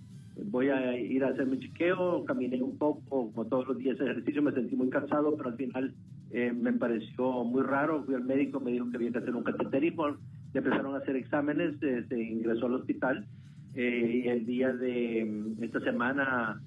[0.45, 4.43] voy a ir a hacer mi chequeo, caminé un poco, como todos los días ejercicio,
[4.43, 5.95] me sentí muy cansado, pero al final
[6.31, 9.45] eh, me pareció muy raro, fui al médico, me dijo que había que hacer un
[9.45, 10.17] cateterismo, le
[10.55, 13.27] empezaron a hacer exámenes, eh, se ingresó al hospital
[13.75, 16.61] eh, y el día de mm, esta semana,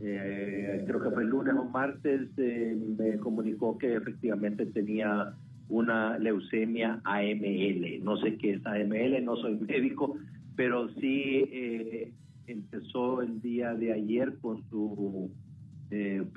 [0.00, 5.32] eh, creo que fue el lunes o martes, eh, me comunicó que efectivamente tenía
[5.68, 8.04] una leucemia AML.
[8.04, 10.16] No sé qué es AML, no soy médico,
[10.56, 12.12] pero sí eh,
[12.46, 15.30] empezó el día de ayer con su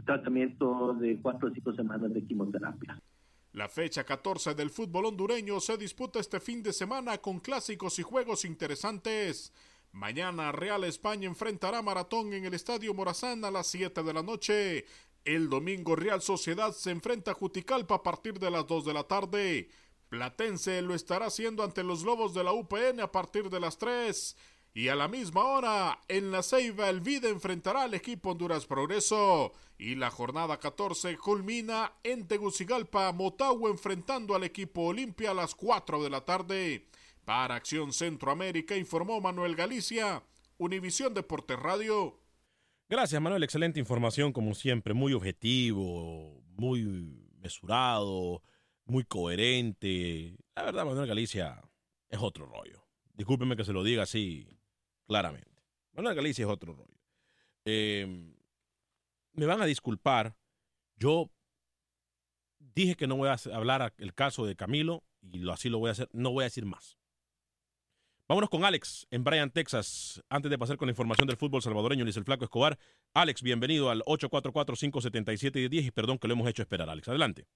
[0.06, 3.00] tratamiento de cuatro o cinco semanas de quimioterapia.
[3.54, 8.04] La fecha 14 del fútbol hondureño se disputa este fin de semana con clásicos y
[8.04, 9.52] juegos interesantes.
[9.91, 14.86] Mañana Real España enfrentará Maratón en el Estadio Morazán a las 7 de la noche.
[15.26, 19.04] El domingo Real Sociedad se enfrenta a Juticalpa a partir de las 2 de la
[19.04, 19.70] tarde.
[20.10, 24.38] Platense lo estará haciendo ante los Lobos de la UPN a partir de las 3.
[24.74, 29.52] Y a la misma hora, en la Ceiba, el Vida enfrentará al equipo Honduras Progreso.
[29.80, 36.04] Y la jornada 14 culmina en Tegucigalpa, Motagua enfrentando al equipo Olimpia a las 4
[36.04, 36.88] de la tarde.
[37.26, 40.24] Para Acción Centroamérica informó Manuel Galicia,
[40.58, 42.20] Univisión Deportes Radio.
[42.88, 43.44] Gracias, Manuel.
[43.44, 44.94] Excelente información, como siempre.
[44.94, 48.44] Muy objetivo, muy mesurado,
[48.86, 50.38] muy coherente.
[50.56, 51.62] La verdad, Manuel Galicia
[52.08, 52.86] es otro rollo.
[53.14, 54.59] Discúlpeme que se lo diga así
[55.10, 55.49] claramente.
[55.93, 56.99] Manuel Galicia es otro rollo.
[57.66, 58.07] Eh,
[59.34, 60.36] me van a disculpar.
[60.97, 61.32] Yo
[62.60, 65.89] dije que no voy a hablar el caso de Camilo y lo, así lo voy
[65.89, 66.10] a hacer.
[66.14, 66.99] No voy a decir más.
[68.28, 70.24] Vámonos con Alex en Bryan, Texas.
[70.30, 72.78] Antes de pasar con la información del fútbol salvadoreño, dice el Flaco Escobar.
[73.16, 77.10] Alex, bienvenido al 844-577-10 y perdón que lo hemos hecho esperar, Alex.
[77.10, 77.47] Adelante.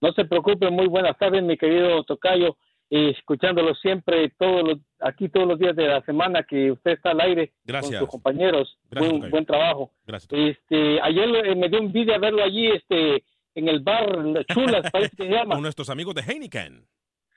[0.00, 2.56] No se preocupe, muy buenas tardes, mi querido Tocayo.
[2.96, 7.10] Y escuchándolo siempre, todos los, aquí todos los días de la semana que usted está
[7.10, 7.90] al aire Gracias.
[7.90, 8.78] con sus compañeros.
[8.88, 9.90] Gracias, buen, buen trabajo.
[10.06, 10.30] Gracias.
[10.32, 13.24] Este, ayer eh, me dio envidia verlo allí este,
[13.56, 14.06] en el bar
[14.46, 15.56] Chulas, parece que se llama.
[15.56, 16.86] Con nuestros amigos de Heineken.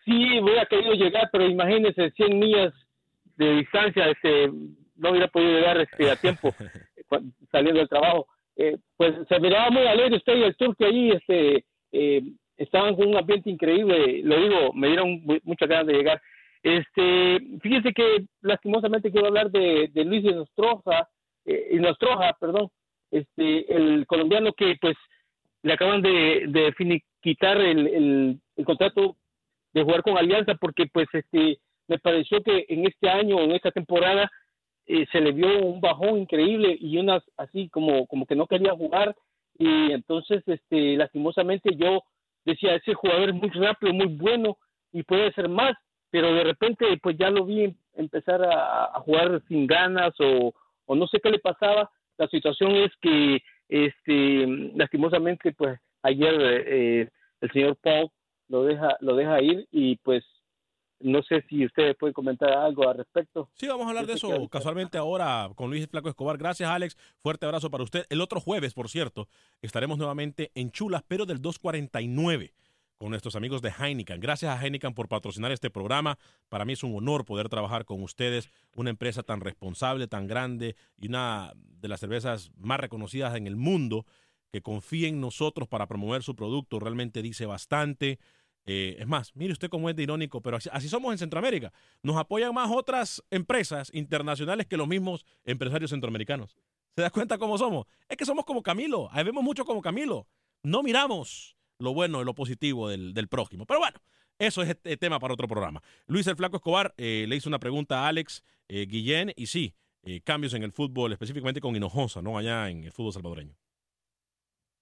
[0.06, 2.74] Sí, hubiera querido llegar, pero imagínese 100 millas
[3.38, 4.52] de distancia, este,
[4.96, 6.54] no hubiera podido llegar este, a tiempo
[7.52, 8.28] saliendo del trabajo.
[8.58, 12.22] Eh, pues se miraba muy alegre usted y el turque ahí, este, eh,
[12.58, 16.22] estaban con un ambiente increíble, lo digo, me dieron mu- muchas ganas de llegar.
[16.64, 21.08] Este, fíjese que lastimosamente quiero hablar de, de Luis Inostroza,
[21.46, 22.70] eh, Inostroza, perdón,
[23.12, 24.98] este, el colombiano que pues
[25.64, 29.16] le acaban de, de finiquitar el, el, el contrato
[29.74, 33.72] de jugar con Alianza porque pues este me pareció que en este año en esta
[33.72, 34.30] temporada
[34.88, 38.72] eh, se le vio un bajón increíble y unas así como como que no quería
[38.74, 39.16] jugar
[39.58, 42.04] y entonces este lastimosamente yo
[42.48, 44.58] decía ese jugador es muy rápido muy bueno
[44.92, 45.74] y puede ser más
[46.10, 50.54] pero de repente pues ya lo vi em- empezar a, a jugar sin ganas o,
[50.86, 51.92] o no sé qué le pasaba.
[52.18, 57.10] La situación es que este lastimosamente pues ayer eh,
[57.42, 58.10] el señor Paul
[58.48, 60.24] lo deja lo deja ir y pues
[61.00, 63.50] no sé si ustedes pueden comentar algo al respecto.
[63.54, 66.38] Sí, vamos a hablar de eso casualmente ahora con Luis Flaco Escobar.
[66.38, 66.98] Gracias, Alex.
[67.18, 68.06] Fuerte abrazo para usted.
[68.10, 69.28] El otro jueves, por cierto,
[69.62, 72.54] estaremos nuevamente en Chulas, pero del 249
[72.98, 74.20] con nuestros amigos de Heineken.
[74.20, 76.18] Gracias a Heineken por patrocinar este programa.
[76.50, 80.76] Para mí es un honor poder trabajar con ustedes, una empresa tan responsable, tan grande
[80.98, 84.06] y una de las cervezas más reconocidas en el mundo
[84.52, 86.80] que confía en nosotros para promover su producto.
[86.80, 88.20] Realmente dice bastante.
[88.70, 91.72] Eh, es más, mire usted cómo es de irónico, pero así, somos en Centroamérica.
[92.04, 96.58] Nos apoyan más otras empresas internacionales que los mismos empresarios centroamericanos.
[96.94, 97.88] ¿Se da cuenta cómo somos?
[98.10, 99.08] Es que somos como Camilo.
[99.12, 100.28] Ahí vemos mucho como Camilo.
[100.64, 103.66] No miramos lo bueno y lo positivo del, del prójimo.
[103.66, 104.00] Pero bueno,
[104.38, 105.82] eso es este tema para otro programa.
[106.06, 109.76] Luis el Flaco Escobar eh, le hizo una pregunta a Alex eh, Guillén y sí,
[110.26, 112.38] cambios en el fútbol, específicamente con Hinojosa, ¿no?
[112.38, 113.56] Allá en el fútbol salvadoreño.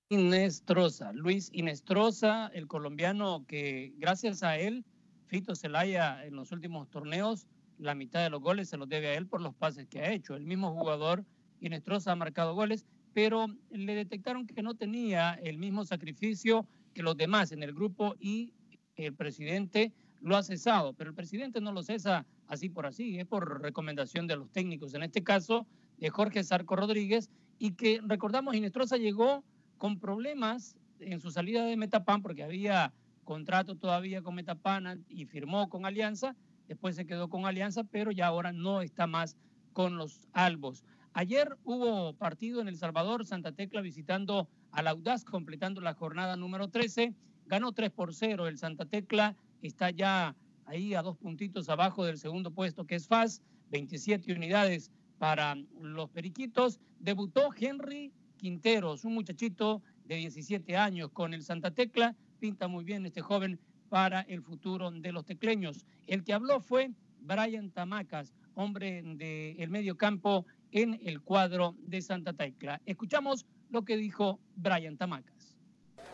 [0.10, 4.86] Inestrosa, Luis Inestrosa, el colombiano que gracias a él,
[5.26, 7.48] Fito Zelaya en los últimos torneos,
[7.80, 10.12] la mitad de los goles se los debe a él por los pases que ha
[10.12, 10.36] hecho.
[10.36, 11.26] El mismo jugador,
[11.60, 17.18] Inestrosa, ha marcado goles, pero le detectaron que no tenía el mismo sacrificio que los
[17.18, 18.54] demás en el grupo y
[18.98, 19.92] el presidente
[20.22, 20.94] lo ha cesado.
[20.94, 24.94] Pero el presidente no lo cesa así por así, es por recomendación de los técnicos,
[24.94, 25.66] en este caso
[25.98, 29.44] de Jorge Sarco Rodríguez, y que recordamos, Inestrosa llegó
[29.78, 35.70] con problemas en su salida de Metapan porque había contrato todavía con Metapan y firmó
[35.70, 36.36] con Alianza,
[36.68, 39.36] después se quedó con Alianza, pero ya ahora no está más
[39.74, 40.84] con los Albos.
[41.14, 46.70] Ayer hubo partido en El Salvador, Santa Tecla visitando al Audaz, completando la jornada número
[46.70, 47.14] 13,
[47.46, 52.18] ganó 3 por 0, el Santa Tecla está ya ahí a dos puntitos abajo del
[52.18, 59.82] segundo puesto que es FAS, 27 unidades para los Periquitos, debutó Henry Quinteros, un muchachito
[60.06, 63.60] de 17 años con el Santa Tecla, pinta muy bien este joven
[63.90, 65.86] para el futuro de los tecleños.
[66.08, 72.34] El que habló fue Brian Tamacas, hombre del medio campo en el cuadro de Santa
[72.34, 72.82] Tecla.
[72.86, 75.56] Escuchamos lo que dijo Brian Tamacas.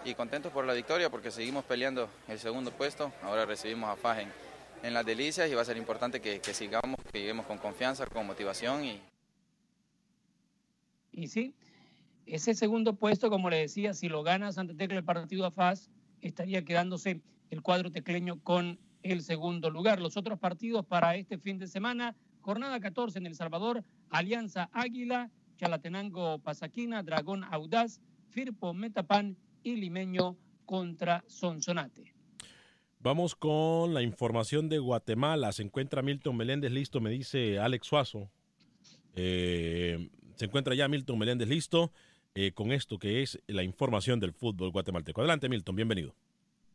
[0.05, 3.11] y contentos por la victoria porque seguimos peleando el segundo puesto.
[3.21, 4.29] Ahora recibimos a Faj en,
[4.83, 8.05] en las delicias y va a ser importante que, que sigamos, que lleguemos con confianza,
[8.07, 9.01] con motivación y,
[11.11, 11.53] Y sí,
[12.31, 15.89] ese segundo puesto, como le decía, si lo gana Santa Tecla el partido a FAS,
[16.21, 19.99] estaría quedándose el cuadro tecleño con el segundo lugar.
[19.99, 25.29] Los otros partidos para este fin de semana, jornada 14 en El Salvador, Alianza Águila,
[25.57, 32.13] Chalatenango Pasaquina, Dragón Audaz, Firpo Metapan y Limeño contra Sonsonate.
[33.01, 35.51] Vamos con la información de Guatemala.
[35.51, 38.31] Se encuentra Milton Meléndez listo, me dice Alex Suazo.
[39.15, 41.91] Eh, se encuentra ya Milton Meléndez listo
[42.35, 45.21] eh, con esto que es la información del fútbol guatemalteco.
[45.21, 46.15] Adelante, Milton, bienvenido.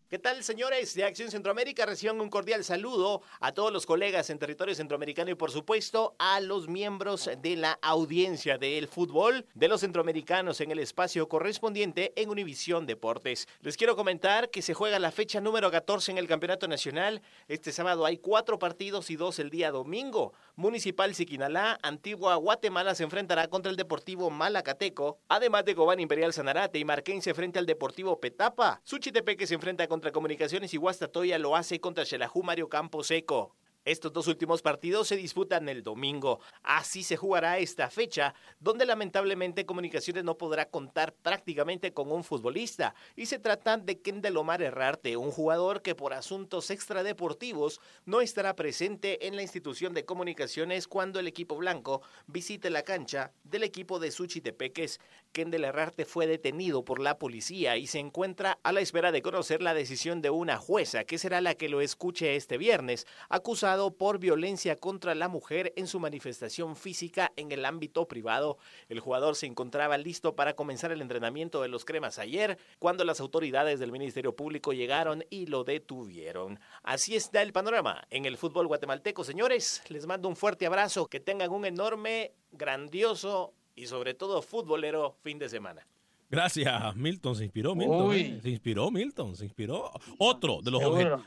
[0.09, 1.85] ¿Qué tal, señores de Acción Centroamérica?
[1.85, 6.39] Reciban un cordial saludo a todos los colegas en territorio centroamericano y, por supuesto, a
[6.39, 12.31] los miembros de la audiencia del fútbol de los centroamericanos en el espacio correspondiente en
[12.31, 13.49] Univisión Deportes.
[13.63, 17.21] Les quiero comentar que se juega la fecha número 14 en el Campeonato Nacional.
[17.49, 20.35] Este sábado hay cuatro partidos y dos el día domingo.
[20.55, 26.79] Municipal Siquinalá, Antigua Guatemala se enfrentará contra el Deportivo Malacateco, además de Cobán Imperial Sanarate
[26.79, 28.81] y Marquense frente al Deportivo Petapa.
[28.85, 33.57] Suchitepeque se enfrenta contra Comunicaciones y Guastatoya lo hace contra Xelajú Mario Campo Seco.
[33.87, 36.41] Estos dos últimos partidos se disputan el domingo.
[36.65, 42.97] Así se jugará esta fecha, donde lamentablemente Comunicaciones no podrá contar prácticamente con un futbolista.
[43.15, 48.57] Y se trata de Kendall Omar Herrarte, un jugador que por asuntos extradeportivos no estará
[48.57, 54.01] presente en la institución de Comunicaciones cuando el equipo blanco visite la cancha del equipo
[54.01, 54.99] de Suchitepeques.
[55.31, 59.63] Kendall Herrarte fue detenido por la policía y se encuentra a la espera de conocer
[59.63, 64.19] la decisión de una jueza, que será la que lo escuche este viernes, acusado por
[64.19, 68.59] violencia contra la mujer en su manifestación física en el ámbito privado.
[68.89, 73.21] El jugador se encontraba listo para comenzar el entrenamiento de los cremas ayer, cuando las
[73.21, 76.59] autoridades del Ministerio Público llegaron y lo detuvieron.
[76.83, 79.83] Así está el panorama en el fútbol guatemalteco, señores.
[79.89, 85.39] Les mando un fuerte abrazo, que tengan un enorme, grandioso y sobre todo futbolero fin
[85.39, 85.87] de semana.
[86.29, 87.37] Gracias, Milton.
[87.37, 88.15] Se inspiró, Milton.
[88.15, 88.41] ¿eh?
[88.43, 89.37] Se inspiró, Milton.
[89.37, 89.91] Se inspiró.
[90.19, 90.83] Otro de, los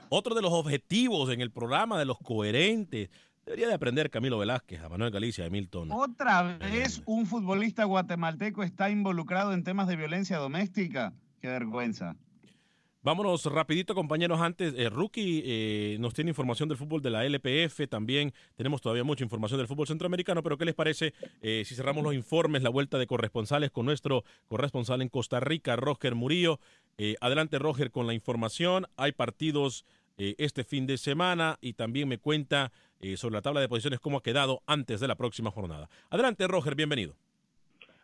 [0.09, 3.09] otro de los objetivos en el programa de los coherentes.
[3.45, 5.91] Debería de aprender Camilo Velázquez, a Manuel Galicia, de Milton.
[5.91, 11.13] Otra vez un futbolista guatemalteco está involucrado en temas de violencia doméstica.
[11.41, 12.15] Qué vergüenza.
[13.01, 14.41] Vámonos rapidito, compañeros.
[14.41, 17.87] Antes, eh, Rookie eh, nos tiene información del fútbol de la LPF.
[17.87, 20.43] También tenemos todavía mucha información del fútbol centroamericano.
[20.43, 24.25] Pero, ¿qué les parece eh, si cerramos los informes, la vuelta de corresponsales con nuestro
[24.49, 26.59] corresponsal en Costa Rica, Roger Murillo?
[26.97, 28.85] Eh, adelante, Roger, con la información.
[28.97, 29.85] Hay partidos
[30.17, 32.73] eh, este fin de semana y también me cuenta
[33.15, 35.89] sobre la tabla de posiciones cómo ha quedado antes de la próxima jornada.
[36.09, 37.15] Adelante, Roger, bienvenido.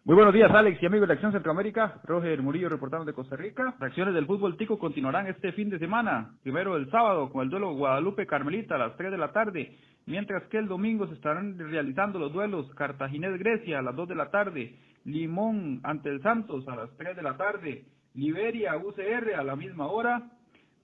[0.08, 2.00] Muy buenos días, Alex y amigos de Acción Centroamérica.
[2.04, 3.74] Roger Murillo reportando de Costa Rica.
[3.80, 6.36] Reacciones del fútbol tico continuarán este fin de semana.
[6.44, 9.76] Primero el sábado con el duelo Guadalupe-Carmelita a las 3 de la tarde,
[10.06, 14.30] mientras que el domingo se estarán realizando los duelos Cartaginés-Grecia a las 2 de la
[14.30, 14.76] tarde,
[15.06, 20.22] Limón ante el Santos a las 3 de la tarde, Liberia-UCR a la misma hora,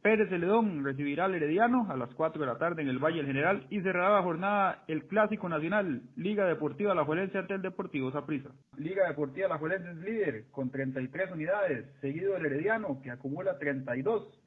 [0.01, 3.27] Pérez Celedón recibirá al Herediano a las 4 de la tarde en el Valle del
[3.27, 8.11] General y cerrará la jornada el Clásico Nacional, Liga Deportiva La Juelense ante el Deportivo
[8.11, 8.49] Saprissa.
[8.77, 14.41] Liga Deportiva La Juelense es líder con 33 unidades, seguido del Herediano que acumula 32.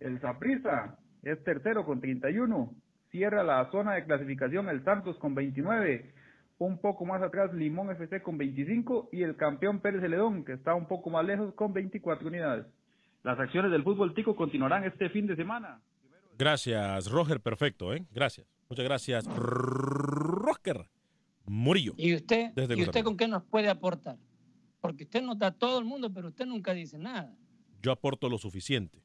[0.00, 2.74] El Saprissa es tercero con 31.
[3.12, 6.14] Cierra la zona de clasificación el Santos con 29.
[6.58, 10.74] Un poco más atrás Limón FC con 25 y el campeón Pérez Celedón que está
[10.74, 12.66] un poco más lejos con 24 unidades.
[13.26, 15.82] Las acciones del fútbol tico continuarán este fin de semana.
[16.38, 17.40] Gracias, Roger.
[17.40, 18.06] Perfecto, ¿eh?
[18.12, 18.46] Gracias.
[18.68, 20.88] Muchas gracias, Roger
[21.44, 21.94] Murillo.
[21.96, 24.16] ¿Y usted, Desde ¿y usted con qué nos puede aportar?
[24.80, 27.36] Porque usted nota a todo el mundo, pero usted nunca dice nada.
[27.82, 29.02] Yo aporto lo suficiente.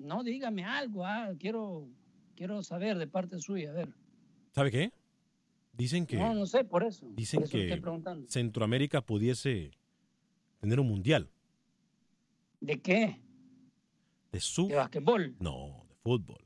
[0.00, 1.86] No, dígame algo, ah, quiero,
[2.34, 3.88] quiero saber de parte suya, a ver.
[4.50, 4.92] ¿Sabe qué?
[5.72, 7.06] Dicen que, No, no sé, por eso.
[7.12, 8.26] dicen por eso le que estoy.
[8.26, 9.70] Centroamérica pudiese
[10.58, 11.30] tener un mundial
[12.60, 13.20] ¿De qué?
[14.34, 14.66] De su...
[14.68, 15.36] ¿De basquetbol?
[15.38, 16.44] No, de fútbol.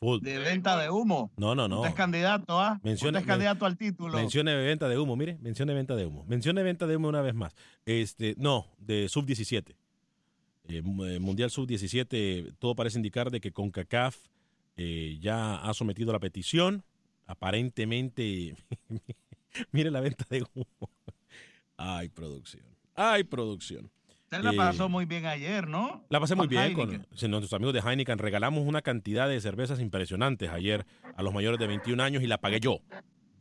[0.00, 0.20] Fútbol.
[0.22, 1.30] De venta de humo.
[1.36, 1.76] No, no, no.
[1.76, 2.80] Usted es candidato, ¿ah?
[2.82, 4.16] Mencione- es candidato al título.
[4.16, 6.24] Mencione venta de humo, mire, mencione venta de humo.
[6.26, 7.54] Mencione venta de humo una vez más.
[7.84, 9.74] Este, no, de sub-17.
[10.68, 14.16] Eh, eh, mundial sub-17, todo parece indicar de que CONCACAF
[14.76, 16.84] eh, ya ha sometido la petición.
[17.26, 18.56] Aparentemente,
[19.72, 20.90] mire la venta de humo.
[21.76, 22.64] Ay, producción.
[22.94, 23.90] Ay, producción.
[24.26, 26.04] Usted la Eh, pasó muy bien ayer, ¿no?
[26.08, 27.30] la pasé muy Con bien con Heineken.
[27.30, 28.18] nuestros amigos de Heineken.
[28.18, 32.38] Regalamos una cantidad de cervezas impresionantes ayer a los mayores de 21 años y la
[32.38, 32.80] pagué yo.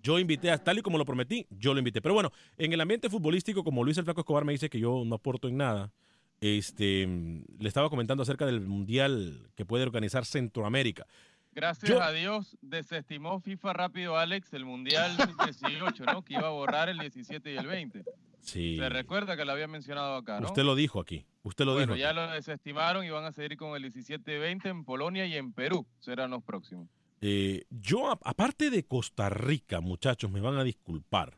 [0.03, 1.99] Yo invité, a, tal y como lo prometí, yo lo invité.
[2.01, 5.01] Pero bueno, en el ambiente futbolístico, como Luis el Flaco Escobar me dice que yo
[5.03, 5.91] no aporto en nada,
[6.39, 11.07] este, le estaba comentando acerca del mundial que puede organizar Centroamérica.
[11.53, 16.21] Gracias Yo- a Dios desestimó FIFA rápido, Alex, el Mundial Sub-18, ¿no?
[16.23, 18.03] Que iba a borrar el 17 y el 20.
[18.45, 18.77] Sí.
[18.77, 20.47] Se recuerda que lo había mencionado acá, ¿no?
[20.47, 21.25] Usted lo dijo aquí.
[21.43, 22.01] Usted lo bueno, dijo.
[22.01, 22.15] ya aquí.
[22.17, 25.51] lo desestimaron y van a seguir con el 17 y 20 en Polonia y en
[25.51, 25.85] Perú.
[25.99, 26.87] Serán los próximos.
[27.21, 31.37] Eh, yo, a- aparte de Costa Rica, muchachos, me van a disculpar,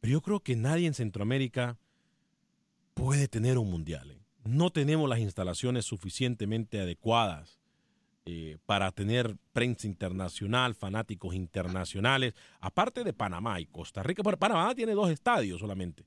[0.00, 1.78] pero yo creo que nadie en Centroamérica
[2.94, 4.10] puede tener un mundial.
[4.10, 4.20] ¿eh?
[4.44, 7.57] No tenemos las instalaciones suficientemente adecuadas
[8.30, 14.22] eh, para tener prensa internacional, fanáticos internacionales, aparte de Panamá y Costa Rica.
[14.22, 16.04] Panamá tiene dos estadios solamente,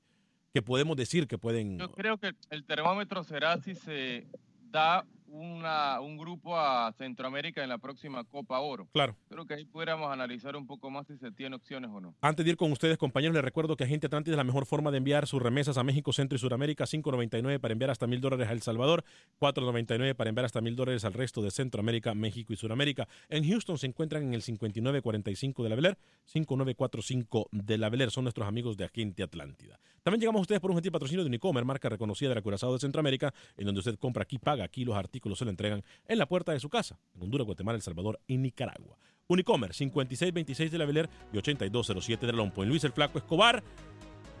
[0.54, 1.80] que podemos decir que pueden...
[1.80, 4.28] Yo creo que el termómetro será si se
[4.70, 8.86] da una, un grupo a Centroamérica en la próxima Copa Oro.
[8.92, 9.16] Claro.
[9.28, 12.14] Creo que ahí pudiéramos analizar un poco más si se tiene opciones o no.
[12.20, 14.90] Antes de ir con ustedes, compañeros, les recuerdo que Agente Atlántida es la mejor forma
[14.90, 16.84] de enviar sus remesas a México, Centro y Sudamérica.
[16.84, 19.04] 5.99 para enviar hasta mil dólares a El Salvador.
[19.40, 23.08] 4.99 para enviar hasta mil dólares al resto de Centroamérica, México y Sudamérica.
[23.30, 28.10] En Houston se encuentran en el 5945 de la Beler, 5945 de la Beler.
[28.10, 29.80] Son nuestros amigos de Agente Atlántida.
[30.02, 32.72] También llegamos a ustedes por un gentil patrocinio de Unicomer, marca reconocida de la Curazao
[32.72, 36.18] de Centroamérica, en donde usted compra aquí, paga aquí, los artículos se le entregan en
[36.18, 38.98] la puerta de su casa, en Honduras, Guatemala, El Salvador y Nicaragua.
[39.28, 42.62] Unicomer, 5626 de la Beler y 8207 de Lompo.
[42.62, 43.62] En Luis el Flaco Escobar,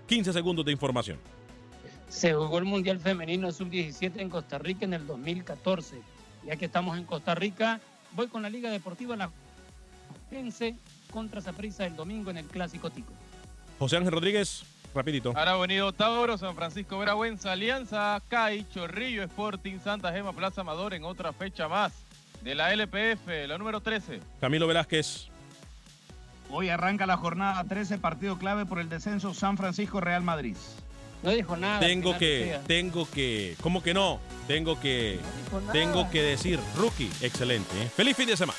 [0.06, 1.18] 15 segundos de información.
[2.08, 5.96] Se jugó el Mundial Femenino Sub-17 en Costa Rica en el 2014.
[6.44, 7.80] Ya que estamos en Costa Rica,
[8.12, 9.30] voy con la Liga Deportiva La
[10.28, 10.76] Pense
[11.10, 13.12] contra Saprissa el domingo en el Clásico Tico.
[13.78, 14.64] José Ángel Rodríguez,
[14.94, 15.32] rapidito.
[15.36, 21.04] Ahora Bonito Tauro, San Francisco Veragüenza, Alianza, CAI, Chorrillo, Sporting, Santa Gema, Plaza Amador en
[21.04, 21.92] otra fecha más
[22.42, 24.20] de la LPF, la número 13.
[24.40, 25.28] Camilo Velázquez.
[26.50, 30.56] Hoy arranca la jornada 13, partido clave por el descenso San Francisco Real Madrid.
[31.22, 31.80] No dijo nada.
[31.80, 34.18] Tengo que, tengo que, ¿cómo que no?
[34.48, 35.20] Tengo que,
[35.72, 37.80] tengo que decir, rookie, excelente.
[37.80, 37.88] ¿eh?
[37.88, 38.58] Feliz fin de semana.